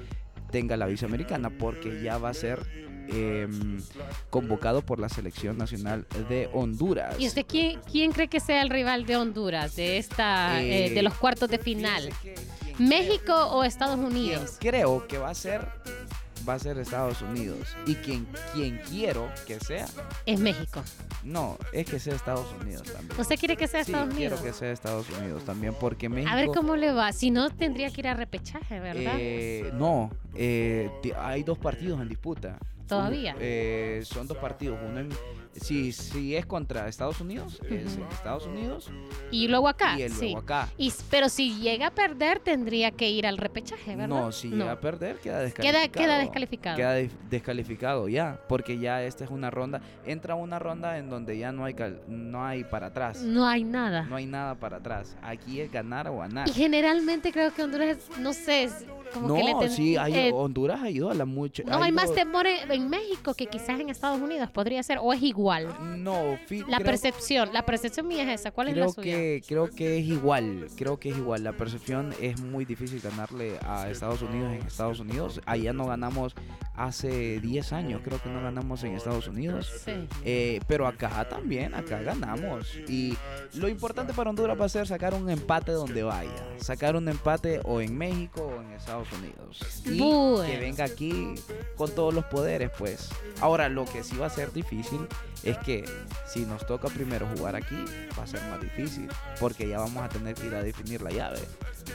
tenga 0.52 0.78
la 0.78 0.86
visa 0.86 1.08
americana 1.08 1.50
porque 1.50 2.04
ya 2.04 2.20
va 2.20 2.30
a 2.30 2.34
ser 2.36 2.85
em, 3.10 3.82
convocado 4.30 4.82
por 4.82 5.00
la 5.00 5.10
selección 5.10 5.58
nacional 5.58 6.06
de 6.30 6.50
Honduras. 6.54 7.16
¿Y 7.20 7.28
usted 7.28 7.46
quién, 7.48 7.80
quién 7.92 8.12
cree 8.12 8.28
que 8.28 8.40
sea 8.40 8.62
el 8.62 8.70
rival 8.70 9.06
de 9.06 9.16
Honduras 9.18 9.76
de 9.76 9.98
esta 9.98 10.62
eh, 10.62 10.88
Eh, 10.88 10.90
de 10.94 11.02
los 11.04 11.14
cuartos 11.16 11.50
de 11.50 11.58
final? 11.60 12.10
¿México 12.80 13.34
o 13.52 13.64
Estados 13.64 13.98
Unidos? 14.00 14.58
creo 14.60 15.08
que 15.08 15.18
va 15.18 15.30
a 15.30 15.36
ser 15.36 15.68
va 16.48 16.54
a 16.54 16.60
ser 16.60 16.78
Estados 16.78 17.24
Unidos 17.24 17.76
y 17.88 17.96
quien 17.96 18.28
quien 18.54 18.78
quiero 18.90 19.28
que 19.48 19.60
sea 19.60 19.88
Es 20.28 20.40
México. 20.40 20.84
no 21.24 21.58
es 21.74 21.88
que 21.88 21.98
sea 22.00 22.14
Estados 22.14 22.46
Unidos 22.62 22.84
también 22.94 23.20
¿Usted 23.20 23.40
quiere 23.40 23.58
que 23.58 23.68
sea 23.68 23.84
Sí, 23.84 23.92
Estados 23.92 24.14
quiero 24.14 24.36
Unidos? 24.36 24.54
que 24.54 24.60
sea 24.60 24.72
Estados 24.72 25.08
Unidos 25.10 25.44
también 25.44 25.74
porque 25.80 26.08
México 26.08 26.32
A 26.32 26.36
ver 26.36 26.48
cómo 26.54 26.76
le 26.76 26.92
va. 26.92 27.12
Si 27.14 27.32
no, 27.32 27.50
tendría 27.50 27.90
que 27.90 28.02
ir 28.02 28.08
a 28.10 28.14
repechaje, 28.14 28.80
¿verdad? 28.80 29.16
Eh, 29.18 29.72
no, 29.74 30.12
eh, 30.36 30.92
hay 31.18 31.42
dos 31.44 31.58
partidos 31.58 32.00
en 32.02 32.10
disputa. 32.10 32.60
¿Todavía? 32.88 33.36
Eh, 33.40 34.02
son 34.06 34.28
dos 34.28 34.38
partidos. 34.38 34.78
Uno 34.84 35.00
en, 35.00 35.10
si, 35.60 35.92
si 35.92 36.36
es 36.36 36.46
contra 36.46 36.88
Estados 36.88 37.20
Unidos, 37.22 37.60
es 37.70 37.96
en 37.96 38.02
Ujú. 38.04 38.12
Estados 38.14 38.46
Unidos 38.46 38.90
y 39.32 39.48
luego 39.48 39.68
acá, 39.68 39.98
y 39.98 40.04
el 40.04 40.12
sí. 40.12 40.26
luego 40.26 40.40
acá. 40.40 40.70
Y, 40.78 40.92
pero 41.10 41.30
si 41.30 41.56
llega 41.60 41.88
a 41.88 41.92
perder, 41.92 42.40
tendría 42.40 42.92
que 42.92 43.10
ir 43.10 43.26
al 43.26 43.38
repechaje, 43.38 43.96
¿verdad? 43.96 44.08
No, 44.08 44.32
si 44.32 44.50
llega 44.50 44.74
a 44.74 44.80
perder, 44.80 45.18
queda 45.20 45.40
descalificado. 45.40 45.86
Queda, 45.90 45.92
queda 46.06 46.18
descalificado. 46.20 46.76
Queda 46.78 46.92
des- 46.94 47.12
descalificado 47.30 48.08
ya, 48.10 48.40
porque 48.48 48.78
ya 48.80 49.04
esta 49.04 49.24
es 49.24 49.30
una 49.30 49.50
ronda, 49.50 49.82
entra 50.06 50.36
una 50.36 50.60
ronda 50.60 50.98
en 50.98 51.10
donde 51.10 51.38
ya 51.38 51.52
no 51.52 51.66
hay 51.66 51.74
cal- 51.74 52.02
no 52.08 52.46
hay 52.46 52.64
para 52.64 52.88
atrás, 52.88 53.22
No 53.22 53.48
hay 53.48 53.64
nada. 53.64 54.04
no 54.04 54.16
hay 54.16 54.26
nada 54.26 54.56
para 54.56 54.78
atrás. 54.78 55.16
Aquí 55.22 55.62
es 55.62 55.72
ganar 55.72 56.08
o 56.10 56.18
ganar. 56.18 56.48
Y 56.50 56.52
generalmente 56.52 57.32
creo 57.32 57.54
que 57.54 57.64
Honduras, 57.64 57.98
no 58.20 58.34
sé, 58.34 58.64
es 58.66 58.86
como 59.14 59.28
No, 59.30 59.36
que 59.36 59.44
le 59.66 59.70
sí, 59.70 59.96
hay, 59.96 60.14
eh, 60.14 60.32
Honduras 60.34 60.82
ha 60.82 60.90
ido 60.90 61.10
a 61.10 61.14
la 61.14 61.26
mucho. 61.26 61.64
no 61.66 61.76
ha 61.78 61.86
hay 61.86 61.92
más 61.92 62.14
temor 62.14 62.46
en, 62.46 62.70
en 62.72 62.90
México 62.90 63.34
que 63.34 63.46
quizás 63.46 63.80
en 63.80 63.90
Estados 63.90 64.22
Unidos 64.22 64.50
podría 64.52 64.84
ser, 64.84 64.98
o 65.02 65.14
es 65.14 65.22
igual. 65.24 65.45
Igual? 65.46 66.04
No, 66.04 66.38
fi- 66.48 66.64
La 66.68 66.78
creo- 66.78 66.86
percepción, 66.88 67.54
la 67.54 67.66
percepción 67.66 68.08
mía 68.08 68.24
es 68.34 68.42
esa. 68.42 68.52
¿Cuál 68.52 68.70
es 68.70 68.76
la 68.78 68.82
creo 68.84 68.94
suya? 68.94 69.12
que 69.14 69.44
creo 69.48 69.70
que 69.70 70.00
es 70.00 70.06
igual 70.06 70.68
creo 70.76 70.98
que 71.00 71.10
es 71.12 71.18
igual. 71.18 71.44
La 71.44 71.54
percepción 71.54 72.14
es 72.20 72.40
muy 72.42 72.66
difícil 72.66 73.00
ganarle 73.02 73.58
a 73.66 73.90
Estados 73.90 74.22
Unidos 74.22 74.54
en 74.54 74.62
Estados 74.66 75.00
Unidos. 75.00 75.42
Allá 75.46 75.72
no 75.74 75.86
ganamos 75.86 76.34
hace 76.76 77.40
10 77.40 77.72
años 77.74 78.02
creo 78.04 78.22
que 78.22 78.30
no 78.30 78.42
ganamos 78.42 78.84
en 78.84 78.96
Estados 78.96 79.28
Unidos. 79.28 79.72
Sí. 79.86 79.92
Eh, 80.24 80.60
pero 80.68 80.88
acá 80.88 81.28
también 81.30 81.74
acá 81.76 82.02
ganamos. 82.02 82.76
Y 82.88 83.16
lo 83.54 83.68
importante 83.70 84.14
para 84.14 84.30
Honduras 84.32 84.60
va 84.60 84.66
a 84.66 84.70
ser 84.70 84.88
sacar 84.88 85.14
un 85.14 85.30
empate 85.30 85.72
donde 85.72 86.04
vaya. 86.04 86.32
Sacar 86.58 86.96
un 86.96 87.08
empate 87.08 87.62
o 87.64 87.82
en 87.82 87.96
México 87.98 88.42
o 88.58 88.62
en 88.62 88.72
Estados 88.72 89.08
Unidos. 89.14 89.82
Y 89.86 89.98
que 90.52 90.58
venga 90.60 90.86
aquí 90.86 91.36
con 91.76 91.92
todos 91.94 92.14
los 92.14 92.26
poderes 92.26 92.72
pues. 92.78 93.10
Ahora 93.42 93.70
lo 93.70 93.86
que 93.86 94.04
sí 94.04 94.18
va 94.18 94.26
a 94.28 94.30
ser 94.30 94.52
difícil 94.52 95.00
es 95.44 95.58
que 95.60 95.86
si 96.26 96.46
nos 96.46 96.66
toca 96.66 96.88
primero 96.88 97.28
jugar 97.36 97.56
aquí, 97.56 97.76
va 98.18 98.24
a 98.24 98.28
ser 98.28 98.42
más 98.50 98.62
difícil, 98.62 99.08
porque 99.40 99.68
ya 99.68 99.80
vamos 99.80 100.04
a 100.04 100.10
tener 100.10 100.36
que 100.36 100.48
ir 100.48 100.56
a 100.56 100.64
definir 100.64 101.02
la 101.02 101.12
llave, 101.12 101.40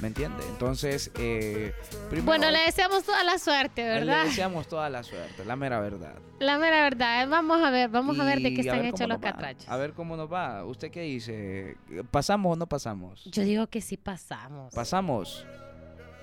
¿me 0.00 0.08
entiende? 0.08 0.42
Entonces, 0.50 1.10
eh, 1.18 1.72
primero, 2.08 2.26
Bueno, 2.26 2.50
le 2.50 2.60
deseamos 2.60 3.02
toda 3.04 3.24
la 3.24 3.38
suerte, 3.38 3.82
¿verdad? 3.82 4.22
le 4.24 4.28
deseamos 4.30 4.68
toda 4.68 4.88
la 4.90 5.02
suerte, 5.02 5.44
la 5.44 5.56
mera 5.56 5.80
verdad. 5.80 6.14
La 6.38 6.58
mera 6.58 6.82
verdad. 6.82 7.22
eh, 7.22 7.26
Vamos 7.26 7.60
a 7.62 7.70
ver, 7.70 7.88
vamos 7.90 8.18
a 8.18 8.24
ver 8.24 8.40
de 8.40 8.54
qué 8.54 8.60
están 8.62 8.84
hechos 8.84 9.08
los 9.08 9.18
catrachos. 9.18 9.68
A 9.68 9.76
ver 9.76 9.92
cómo 9.92 10.16
nos 10.16 10.32
va. 10.32 10.64
¿Usted 10.64 10.90
qué 10.90 11.02
dice? 11.02 11.76
¿Pasamos 12.10 12.54
o 12.54 12.56
no 12.56 12.66
pasamos? 12.66 13.24
Yo 13.26 13.42
digo 13.42 13.66
que 13.66 13.80
sí 13.80 13.96
pasamos. 13.96 14.72
Pasamos. 14.74 15.44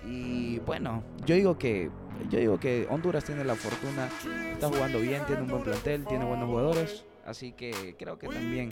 Y 0.06 0.60
bueno, 0.60 1.04
yo 1.26 1.36
digo 1.36 1.58
que 1.58 1.90
yo 2.30 2.40
digo 2.40 2.60
que 2.60 2.88
Honduras 2.90 3.24
tiene 3.26 3.44
la 3.44 3.56
fortuna, 3.56 4.08
está 4.54 4.70
jugando 4.70 5.00
bien, 5.00 5.24
tiene 5.26 5.42
un 5.42 5.50
buen 5.50 5.64
plantel, 5.64 6.06
tiene 6.06 6.24
buenos 6.26 6.48
jugadores, 6.48 7.04
así 7.28 7.52
que 7.52 7.96
creo 8.00 8.18
que 8.18 8.28
también 8.28 8.72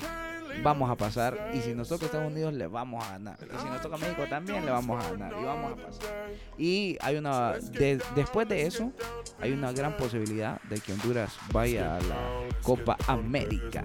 vamos 0.64 0.90
a 0.90 0.96
pasar 0.96 1.52
y 1.54 1.60
si 1.62 1.74
nos 1.74 1.90
toca 1.90 2.06
Estados 2.06 2.32
Unidos 2.32 2.54
le 2.54 2.68
vamos 2.68 3.04
a 3.06 3.12
ganar 3.12 3.38
y 3.42 3.58
si 3.60 3.66
nos 3.66 3.82
toca 3.82 3.98
México 3.98 4.24
también 4.30 4.66
le 4.66 4.72
vamos 4.72 5.04
a 5.04 5.12
ganar 5.12 5.34
y 5.40 5.44
vamos 5.44 5.74
a 5.74 5.76
pasar. 5.76 6.30
Y 6.58 6.98
hay 7.02 7.16
una 7.18 7.54
de- 7.54 8.02
después 8.16 8.48
de 8.48 8.66
eso 8.66 8.92
hay 9.42 9.52
una 9.52 9.72
gran 9.72 9.96
posibilidad 9.98 10.62
de 10.64 10.80
que 10.80 10.94
Honduras 10.94 11.34
vaya 11.52 11.98
a 11.98 12.02
la 12.02 12.18
Copa 12.64 12.98
América. 13.08 13.84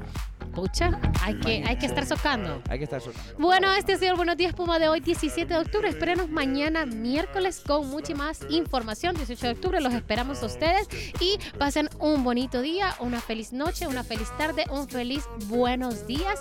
Pucha, 0.54 0.98
hay 1.22 1.38
que, 1.38 1.62
hay 1.64 1.76
que 1.78 1.86
estar 1.86 2.04
socando. 2.04 2.60
Hay 2.68 2.78
que 2.78 2.84
estar 2.84 3.00
soltando. 3.00 3.34
Bueno, 3.38 3.72
este 3.72 3.92
ha 3.92 3.98
sido 3.98 4.10
el 4.10 4.16
Buenos 4.16 4.36
Días 4.36 4.52
Puma 4.52 4.80
de 4.80 4.88
hoy, 4.88 4.98
17 4.98 5.54
de 5.54 5.60
octubre. 5.60 5.88
Espérenos 5.88 6.28
mañana, 6.28 6.86
miércoles, 6.86 7.62
con 7.64 7.88
mucha 7.88 8.16
más 8.16 8.40
información. 8.50 9.14
18 9.14 9.46
de 9.46 9.52
octubre 9.52 9.80
los 9.80 9.94
esperamos 9.94 10.42
a 10.42 10.46
ustedes 10.46 10.88
y 11.20 11.38
pasen 11.56 11.88
un 12.00 12.24
bonito 12.24 12.62
día, 12.62 12.96
una 12.98 13.20
feliz 13.20 13.52
noche, 13.52 13.86
una 13.86 14.02
feliz 14.02 14.28
tarde, 14.38 14.64
un 14.72 14.88
feliz 14.88 15.24
buenos 15.46 16.08
días. 16.08 16.40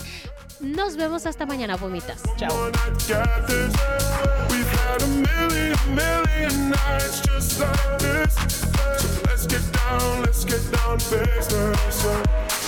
Nos 0.59 0.95
vemos 0.97 1.25
hasta 1.25 1.45
mañana, 1.45 1.77
Pumitas. 1.77 2.21
Chao. 2.37 2.71
let's 9.25 9.47
get 9.47 9.71
down, 9.71 10.21
let's 10.23 10.45
get 10.45 10.71
down 10.71 10.97
to 10.97 11.17
business. 11.17 12.58